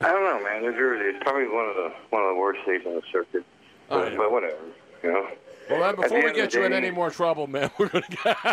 I 0.00 0.08
don't 0.10 0.24
know, 0.24 0.42
man. 0.44 0.62
New 0.62 0.72
Jersey 0.72 1.16
is 1.16 1.22
probably 1.22 1.48
one 1.48 1.66
of 1.68 1.74
the 1.74 1.92
one 2.10 2.22
of 2.22 2.28
the 2.28 2.36
worst 2.40 2.62
states 2.62 2.84
on 2.86 2.94
the 2.94 3.02
circuit. 3.12 3.44
Oh, 3.90 4.00
But, 4.00 4.12
yeah. 4.12 4.18
but 4.18 4.32
whatever, 4.32 4.56
you 5.02 5.12
know. 5.12 5.28
Well, 5.70 5.80
man, 5.80 5.88
At 5.90 5.94
uh, 5.94 5.96
the 5.96 6.02
before 6.02 6.24
we 6.24 6.32
get 6.32 6.50
the 6.50 6.58
you 6.58 6.64
in 6.66 6.72
any 6.72 6.90
more 6.90 7.10
trouble, 7.10 7.46
man, 7.46 7.70
we're 7.78 7.88
going 7.88 8.04
to 8.04 8.10
get. 8.10 8.22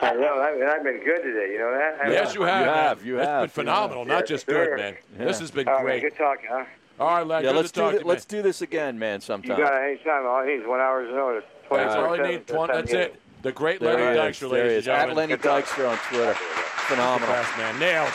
I 0.00 0.12
know. 0.14 0.38
I, 0.38 0.74
I've 0.76 0.82
been 0.84 1.00
good 1.04 1.22
today. 1.22 1.52
You 1.52 1.58
know 1.58 1.70
that. 1.72 2.10
yes, 2.10 2.34
you 2.34 2.42
have. 2.42 2.64
You 2.64 2.70
have, 2.72 3.04
you 3.06 3.18
It's 3.18 3.26
have, 3.26 3.42
been 3.42 3.50
phenomenal. 3.50 4.04
Not 4.04 4.26
just 4.26 4.46
sir. 4.46 4.76
good, 4.76 4.78
man. 4.78 4.96
This 5.26 5.38
has 5.40 5.50
been 5.50 5.66
All 5.68 5.76
right, 5.76 6.00
great. 6.00 6.02
good 6.02 6.16
talking, 6.18 6.48
huh? 6.50 6.64
All 7.00 7.08
right, 7.16 7.26
Len. 7.26 7.42
Yeah, 7.42 7.50
good 7.50 7.56
let's 7.56 7.70
to 7.72 7.74
do 7.74 7.80
talk 7.80 7.90
thi- 7.92 7.98
to 7.98 8.04
you, 8.04 8.08
let's 8.08 8.30
man. 8.30 8.38
do 8.38 8.42
this 8.48 8.62
again, 8.62 8.98
man. 8.98 9.16
You 9.16 9.20
Sometime. 9.22 9.56
got 9.58 9.72
it 9.74 9.84
anytime. 9.84 10.26
All 10.26 10.42
he 10.44 10.54
needs 10.56 10.66
one 10.66 10.80
hour's 10.80 11.10
notice. 11.12 11.44
That's 11.70 11.94
all 11.96 12.12
I 12.14 12.18
24/7, 12.18 12.28
need. 12.30 12.46
Twen- 12.46 12.68
That's 12.68 12.92
it. 12.92 13.20
The 13.42 13.52
great 13.52 13.80
There 13.80 13.94
Lenny. 13.96 14.18
Dykstra, 14.18 14.50
ladies 14.50 14.70
and 14.72 14.78
is. 14.78 14.88
At. 14.88 15.14
Lenny 15.16 15.34
Dykstra 15.36 15.90
on 15.90 15.98
Twitter. 16.08 16.34
Phenomenal. 16.34 17.34
Best 17.34 17.56
man. 17.58 17.78
Nails. 17.80 18.14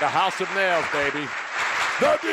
The 0.00 0.08
House 0.08 0.40
of 0.40 0.52
Nails, 0.54 0.84
baby. 0.92 1.26
The 2.00 2.18
Dude. 2.22 2.30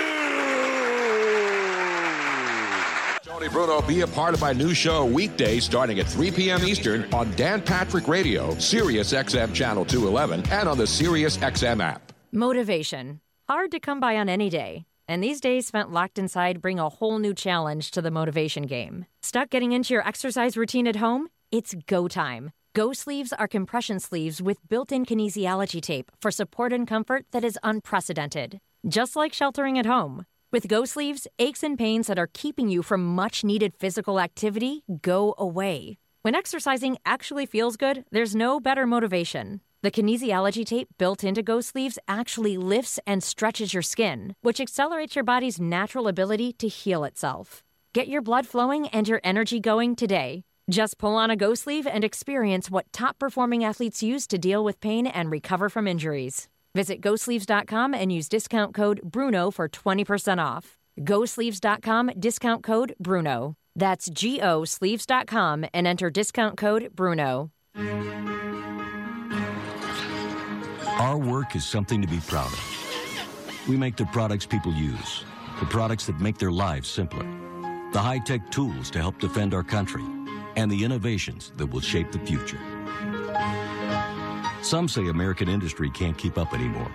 Tony 3.42 3.52
Bruno, 3.52 3.82
be 3.82 4.02
a 4.02 4.08
part 4.08 4.36
of 4.36 4.42
my 4.42 4.54
new 4.54 4.72
show 4.72 5.04
weekday 5.04 5.60
starting 5.60 6.00
at 6.00 6.06
3 6.06 6.30
p.m. 6.30 6.64
Eastern 6.64 7.12
on 7.12 7.36
Dan 7.36 7.60
Patrick 7.60 8.08
Radio, 8.08 8.54
Sirius 8.60 9.14
XM 9.14 9.52
Channel 9.52 9.84
211, 9.84 10.48
and 10.52 10.70
on 10.70 10.78
the 10.78 10.86
Sirius 10.86 11.38
XM 11.38 11.82
app. 11.82 12.14
Motivation. 12.32 13.20
Hard 13.50 13.72
to 13.72 13.80
come 13.80 14.00
by 14.00 14.16
on 14.18 14.30
any 14.30 14.52
day. 14.52 14.86
And 15.08 15.24
these 15.24 15.42
days 15.42 15.66
spent 15.66 15.92
locked 15.92 16.20
inside 16.20 16.62
bring 16.62 16.78
a 16.78 16.88
whole 16.88 17.18
new 17.18 17.34
challenge 17.34 17.90
to 17.92 18.02
the 18.04 18.12
motivation 18.12 18.68
game. 18.68 19.08
Stuck 19.24 19.50
getting 19.50 19.72
into 19.72 19.96
your 19.96 20.08
exercise 20.08 20.56
routine 20.56 20.86
at 20.86 20.98
home? 20.98 21.28
It's 21.52 21.74
go 21.88 22.08
time. 22.08 22.52
Go 22.76 22.94
sleeves 22.94 23.34
are 23.34 23.48
compression 23.48 24.00
sleeves 24.00 24.40
with 24.40 24.60
built 24.70 24.92
in 24.92 25.04
kinesiology 25.04 25.82
tape 25.82 26.12
for 26.22 26.30
support 26.30 26.72
and 26.72 26.88
comfort 26.88 27.26
that 27.32 27.44
is 27.44 27.58
unprecedented. 27.64 28.60
Just 28.88 29.16
like 29.16 29.34
sheltering 29.34 29.80
at 29.80 29.88
home. 29.88 30.28
With 30.52 30.68
Go 30.68 30.84
Sleeves, 30.84 31.30
aches 31.40 31.64
and 31.64 31.78
pains 31.78 32.08
that 32.08 32.20
are 32.20 32.28
keeping 32.28 32.68
you 32.68 32.84
from 32.84 33.06
much 33.16 33.42
needed 33.42 33.74
physical 33.74 34.20
activity 34.20 34.84
go 35.02 35.34
away. 35.38 35.98
When 36.24 36.36
exercising 36.36 36.98
actually 37.06 37.46
feels 37.46 37.78
good, 37.78 38.04
there's 38.12 38.36
no 38.36 38.60
better 38.60 38.86
motivation. 38.86 39.62
The 39.82 39.92
kinesiology 39.92 40.66
tape 40.66 40.90
built 40.98 41.24
into 41.24 41.42
Go 41.42 41.62
Sleeves 41.62 41.98
actually 42.06 42.58
lifts 42.58 43.00
and 43.08 43.24
stretches 43.24 43.74
your 43.74 43.82
skin, 43.82 44.36
which 44.42 44.60
accelerates 44.60 45.16
your 45.16 45.24
body's 45.24 45.62
natural 45.62 46.10
ability 46.10 46.52
to 46.60 46.68
heal 46.68 47.06
itself. 47.06 47.64
Get 47.94 48.10
your 48.10 48.22
blood 48.22 48.46
flowing 48.46 48.90
and 48.90 49.08
your 49.08 49.22
energy 49.24 49.62
going 49.62 49.96
today. 49.96 50.44
Just 50.70 50.98
pull 50.98 51.16
on 51.16 51.32
a 51.32 51.38
Go 51.38 51.54
Sleeve 51.54 51.88
and 51.88 52.04
experience 52.04 52.70
what 52.70 52.92
top 52.92 53.18
performing 53.20 53.64
athletes 53.64 54.04
use 54.04 54.28
to 54.28 54.38
deal 54.38 54.66
with 54.66 54.82
pain 54.82 55.08
and 55.08 55.32
recover 55.32 55.70
from 55.70 55.88
injuries. 55.88 56.50
Visit 56.74 57.02
GoSleeves.com 57.02 57.94
and 57.94 58.12
use 58.12 58.30
discount 58.30 58.74
code 58.74 59.02
BRUNO 59.04 59.54
for 59.54 59.68
20% 59.68 60.40
off. 60.40 60.78
GoSleeves.com, 61.00 62.12
discount 62.20 62.64
code 62.64 62.94
BRUNO. 63.02 63.56
That's 63.76 64.10
G 64.12 64.42
O 64.42 64.66
Sleeves.com 64.66 65.66
and 65.74 65.88
enter 65.88 66.10
discount 66.10 66.58
code 66.58 66.90
BRUNO. 66.96 67.52
Our 71.00 71.18
work 71.18 71.56
is 71.56 71.66
something 71.66 72.02
to 72.02 72.08
be 72.08 72.20
proud 72.28 72.52
of. 72.52 73.68
We 73.68 73.76
make 73.78 73.96
the 73.96 74.06
products 74.06 74.46
people 74.46 74.74
use, 74.74 75.24
the 75.60 75.66
products 75.66 76.06
that 76.08 76.20
make 76.20 76.38
their 76.38 76.52
lives 76.52 76.90
simpler, 76.90 77.26
the 77.92 78.00
high 78.00 78.20
tech 78.20 78.52
tools 78.52 78.92
to 78.92 79.00
help 79.00 79.20
defend 79.20 79.54
our 79.54 79.64
country, 79.64 80.04
and 80.58 80.70
the 80.70 80.84
innovations 80.84 81.54
that 81.58 81.66
will 81.66 81.82
shape 81.82 82.12
the 82.12 82.20
future. 82.20 82.60
Some 84.62 84.88
say 84.88 85.08
American 85.08 85.50
industry 85.50 85.90
can't 85.90 86.16
keep 86.16 86.38
up 86.38 86.54
anymore. 86.54 86.92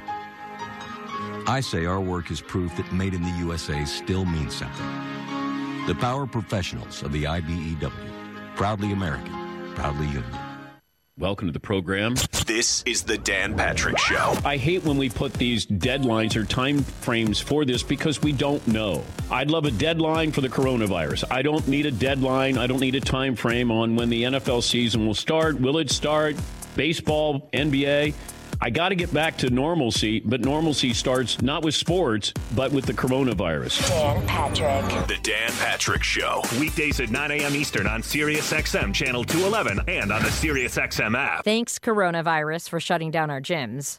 I 1.49 1.61
say 1.61 1.85
our 1.85 2.01
work 2.01 2.31
is 2.31 2.41
proof 2.41 2.77
that 2.77 2.93
made 2.93 3.13
in 3.13 3.23
the 3.23 3.31
USA 3.39 3.85
still 3.85 4.25
means 4.25 4.55
something. 4.55 4.87
The 5.89 5.97
power 5.97 6.27
professionals 6.27 7.03
of 7.03 7.11
the 7.11 7.25
IBEW. 7.25 7.93
Proudly 8.55 8.93
American, 8.93 9.75
proudly 9.75 10.07
union. 10.07 10.25
Welcome 11.19 11.49
to 11.49 11.53
the 11.53 11.61
program. 11.61 12.15
This 12.47 12.85
is 12.85 13.03
the 13.03 13.19
Dan 13.19 13.57
Patrick 13.57 13.99
Show. 13.99 14.39
I 14.45 14.57
hate 14.57 14.85
when 14.85 14.99
we 14.99 15.09
put 15.09 15.33
these 15.33 15.67
deadlines 15.67 16.37
or 16.37 16.45
time 16.45 16.85
frames 16.85 17.41
for 17.41 17.65
this 17.65 17.83
because 17.83 18.23
we 18.23 18.31
don't 18.31 18.65
know. 18.69 19.03
I'd 19.31 19.51
love 19.51 19.65
a 19.65 19.73
deadline 19.73 20.31
for 20.31 20.43
the 20.43 20.49
coronavirus. 20.49 21.25
I 21.31 21.43
don't 21.43 21.67
need 21.67 21.87
a 21.87 21.91
deadline. 21.91 22.59
I 22.59 22.69
don't 22.69 22.81
need 22.81 22.95
a 22.95 23.01
time 23.01 23.35
frame 23.35 23.73
on 23.73 23.97
when 23.97 24.11
the 24.11 24.23
NFL 24.23 24.63
season 24.63 25.07
will 25.07 25.15
start. 25.15 25.61
Will 25.61 25.79
it 25.79 25.91
start? 25.91 26.37
Baseball, 26.77 27.49
NBA. 27.53 28.15
I 28.61 28.71
got 28.71 28.89
to 28.89 28.95
get 28.95 29.13
back 29.13 29.37
to 29.39 29.51
normalcy, 29.51 30.21
but 30.21 30.41
normalcy 30.41 30.95
starts 30.95 31.43
not 31.43 31.63
with 31.63 31.75
sports, 31.75 32.33
but 32.55 32.73
with 32.73 32.87
the 32.87 32.95
coronavirus. 32.95 33.87
Dan 33.89 34.27
Patrick. 34.27 35.09
The 35.09 35.19
Dan 35.23 35.53
Patrick 35.59 36.03
Show. 36.03 36.43
Weekdays 36.59 37.01
at 37.01 37.11
9 37.11 37.31
a.m. 37.33 37.55
Eastern 37.55 37.87
on 37.87 38.03
SiriusXM 38.03 38.95
Channel 38.95 39.25
211 39.25 39.85
and 39.89 40.13
on 40.13 40.23
the 40.23 40.29
SiriusXM 40.29 41.17
app. 41.17 41.45
Thanks, 41.45 41.79
coronavirus, 41.79 42.69
for 42.69 42.81
shutting 42.81 43.11
down 43.11 43.31
our 43.31 43.41
gyms. 43.41 43.99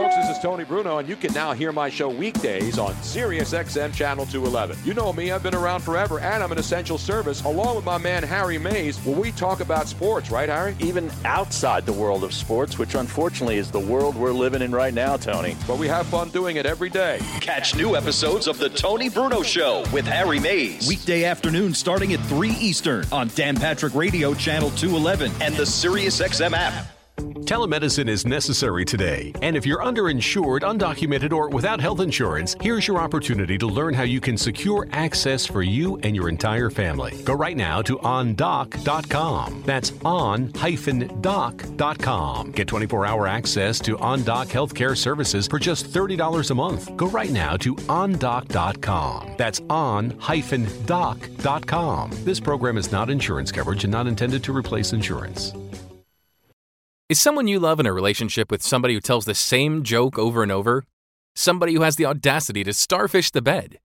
this 0.00 0.36
is 0.36 0.42
Tony 0.42 0.64
Bruno, 0.64 0.98
and 0.98 1.08
you 1.08 1.16
can 1.16 1.32
now 1.32 1.52
hear 1.52 1.72
my 1.72 1.88
show 1.88 2.08
weekdays 2.08 2.78
on 2.78 2.94
Sirius 3.02 3.52
XM 3.52 3.92
Channel 3.94 4.26
211. 4.26 4.78
You 4.84 4.94
know 4.94 5.12
me, 5.12 5.30
I've 5.30 5.42
been 5.42 5.54
around 5.54 5.80
forever, 5.80 6.18
and 6.18 6.42
I'm 6.42 6.52
an 6.52 6.58
essential 6.58 6.98
service, 6.98 7.42
along 7.44 7.76
with 7.76 7.84
my 7.84 7.98
man 7.98 8.22
Harry 8.22 8.58
Mayes, 8.58 8.98
where 8.98 9.16
we 9.16 9.32
talk 9.32 9.60
about 9.60 9.88
sports, 9.88 10.30
right, 10.30 10.48
Harry? 10.48 10.74
Even 10.80 11.10
outside 11.24 11.86
the 11.86 11.92
world 11.92 12.24
of 12.24 12.32
sports, 12.32 12.78
which 12.78 12.94
unfortunately 12.94 13.56
is 13.56 13.70
the 13.70 13.80
world 13.80 14.16
we're 14.16 14.32
living 14.32 14.62
in 14.62 14.72
right 14.72 14.94
now, 14.94 15.16
Tony. 15.16 15.56
But 15.66 15.78
we 15.78 15.88
have 15.88 16.06
fun 16.06 16.30
doing 16.30 16.56
it 16.56 16.66
every 16.66 16.90
day. 16.90 17.20
Catch 17.40 17.76
new 17.76 17.96
episodes 17.96 18.46
of 18.46 18.58
The 18.58 18.68
Tony 18.68 19.08
Bruno 19.08 19.42
Show 19.42 19.84
with 19.92 20.06
Harry 20.06 20.40
Mayes. 20.40 20.88
Weekday 20.88 21.24
afternoon 21.24 21.74
starting 21.74 22.12
at 22.12 22.20
3 22.26 22.50
Eastern 22.50 23.04
on 23.12 23.28
Dan 23.34 23.56
Patrick 23.56 23.94
Radio 23.94 24.34
Channel 24.34 24.70
211 24.70 25.30
and 25.40 25.54
the 25.54 25.64
SiriusXM 25.64 26.52
app. 26.52 26.95
Telemedicine 27.46 28.08
is 28.08 28.26
necessary 28.26 28.84
today, 28.84 29.32
and 29.40 29.56
if 29.56 29.64
you're 29.64 29.78
underinsured, 29.78 30.62
undocumented, 30.62 31.32
or 31.32 31.48
without 31.48 31.80
health 31.80 32.00
insurance, 32.00 32.56
here's 32.60 32.88
your 32.88 32.98
opportunity 32.98 33.56
to 33.56 33.68
learn 33.68 33.94
how 33.94 34.02
you 34.02 34.20
can 34.20 34.36
secure 34.36 34.88
access 34.90 35.46
for 35.46 35.62
you 35.62 35.96
and 35.98 36.16
your 36.16 36.28
entire 36.28 36.70
family. 36.70 37.22
Go 37.22 37.34
right 37.34 37.56
now 37.56 37.82
to 37.82 37.98
ondoc.com. 37.98 39.62
That's 39.64 39.92
on-doc.com. 40.04 40.50
Get 42.50 42.66
24-hour 42.66 43.28
access 43.28 43.78
to 43.78 43.96
OnDoc 43.96 44.46
healthcare 44.48 44.96
services 44.96 45.46
for 45.46 45.60
just 45.60 45.86
$30 45.92 46.50
a 46.50 46.54
month. 46.54 46.96
Go 46.96 47.06
right 47.06 47.30
now 47.30 47.56
to 47.58 47.76
ondoc.com. 47.76 49.34
That's 49.38 49.60
on-doc.com. 49.70 50.50
This 52.24 52.40
program 52.40 52.76
is 52.76 52.90
not 52.90 53.08
insurance 53.08 53.52
coverage 53.52 53.84
and 53.84 53.92
not 53.92 54.08
intended 54.08 54.42
to 54.42 54.52
replace 54.52 54.92
insurance. 54.92 55.52
Is 57.08 57.20
someone 57.20 57.46
you 57.46 57.60
love 57.60 57.78
in 57.78 57.86
a 57.86 57.92
relationship 57.92 58.50
with 58.50 58.64
somebody 58.64 58.94
who 58.94 59.00
tells 59.00 59.26
the 59.26 59.34
same 59.34 59.84
joke 59.84 60.18
over 60.18 60.42
and 60.42 60.50
over? 60.50 60.82
Somebody 61.36 61.74
who 61.74 61.82
has 61.82 61.94
the 61.94 62.04
audacity 62.04 62.64
to 62.64 62.72
starfish 62.72 63.30
the 63.30 63.40
bed? 63.40 63.78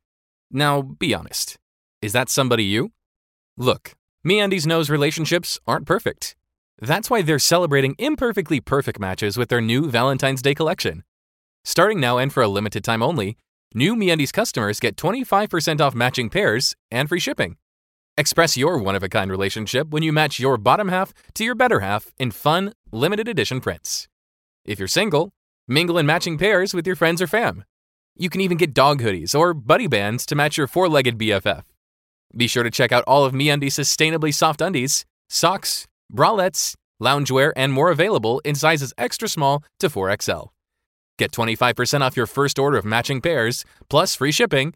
Now, 0.50 0.82
be 0.82 1.14
honest. 1.14 1.60
Is 2.02 2.14
that 2.14 2.32
somebody 2.32 2.64
you? 2.64 2.94
Look, 3.58 3.94
MeUndies 4.26 4.66
knows 4.66 4.90
relationships 4.90 5.60
aren't 5.68 5.86
perfect. 5.86 6.36
That's 6.80 7.12
why 7.12 7.22
they're 7.22 7.38
celebrating 7.38 7.94
imperfectly 8.00 8.60
perfect 8.60 9.00
matches 9.00 9.38
with 9.38 9.50
their 9.50 9.62
new 9.62 9.88
Valentine's 9.88 10.42
Day 10.42 10.56
collection. 10.56 11.04
Starting 11.64 12.00
now 12.00 12.18
and 12.18 12.34
for 12.34 12.42
a 12.42 12.48
limited 12.48 12.84
time 12.84 13.04
only, 13.04 13.38
new 13.76 13.96
MeUndies 13.96 14.34
customers 14.34 14.80
get 14.80 14.96
25% 14.96 15.80
off 15.80 15.94
matching 15.94 16.32
pairs 16.32 16.76
and 16.90 17.08
free 17.08 17.20
shipping. 17.20 17.58
Express 18.22 18.56
your 18.56 18.78
one 18.78 18.96
of 18.96 19.02
a 19.02 19.10
kind 19.10 19.32
relationship 19.32 19.90
when 19.90 20.04
you 20.04 20.14
match 20.14 20.40
your 20.40 20.56
bottom 20.56 20.90
half 20.90 21.12
to 21.34 21.44
your 21.44 21.56
better 21.56 21.80
half 21.80 22.14
in 22.20 22.30
fun, 22.30 22.72
limited 22.92 23.28
edition 23.28 23.60
prints. 23.60 24.08
If 24.64 24.78
you're 24.78 24.88
single, 24.88 25.32
mingle 25.68 25.98
in 25.98 26.06
matching 26.06 26.38
pairs 26.38 26.72
with 26.72 26.86
your 26.86 26.96
friends 26.96 27.20
or 27.20 27.26
fam. 27.26 27.66
You 28.16 28.30
can 28.30 28.42
even 28.42 28.58
get 28.58 28.76
dog 28.76 29.02
hoodies 29.02 29.34
or 29.34 29.56
buddy 29.56 29.88
bands 29.88 30.28
to 30.28 30.36
match 30.36 30.56
your 30.56 30.68
four 30.68 30.88
legged 30.88 31.18
BFF. 31.18 31.64
Be 32.38 32.46
sure 32.46 32.62
to 32.62 32.70
check 32.70 32.92
out 32.92 33.04
all 33.08 33.26
of 33.26 33.34
MeUndies' 33.34 33.72
sustainably 33.72 34.32
soft 34.32 34.62
undies, 34.62 35.04
socks, 35.28 35.88
bralettes, 36.14 36.76
loungewear, 37.02 37.52
and 37.56 37.74
more 37.74 37.90
available 37.90 38.40
in 38.46 38.54
sizes 38.54 38.94
extra 39.00 39.28
small 39.28 39.64
to 39.80 39.90
4XL. 39.90 40.50
Get 41.18 41.32
25% 41.32 42.02
off 42.02 42.16
your 42.16 42.28
first 42.28 42.60
order 42.60 42.78
of 42.78 42.86
matching 42.86 43.20
pairs, 43.20 43.66
plus 43.90 44.14
free 44.14 44.32
shipping 44.32 44.76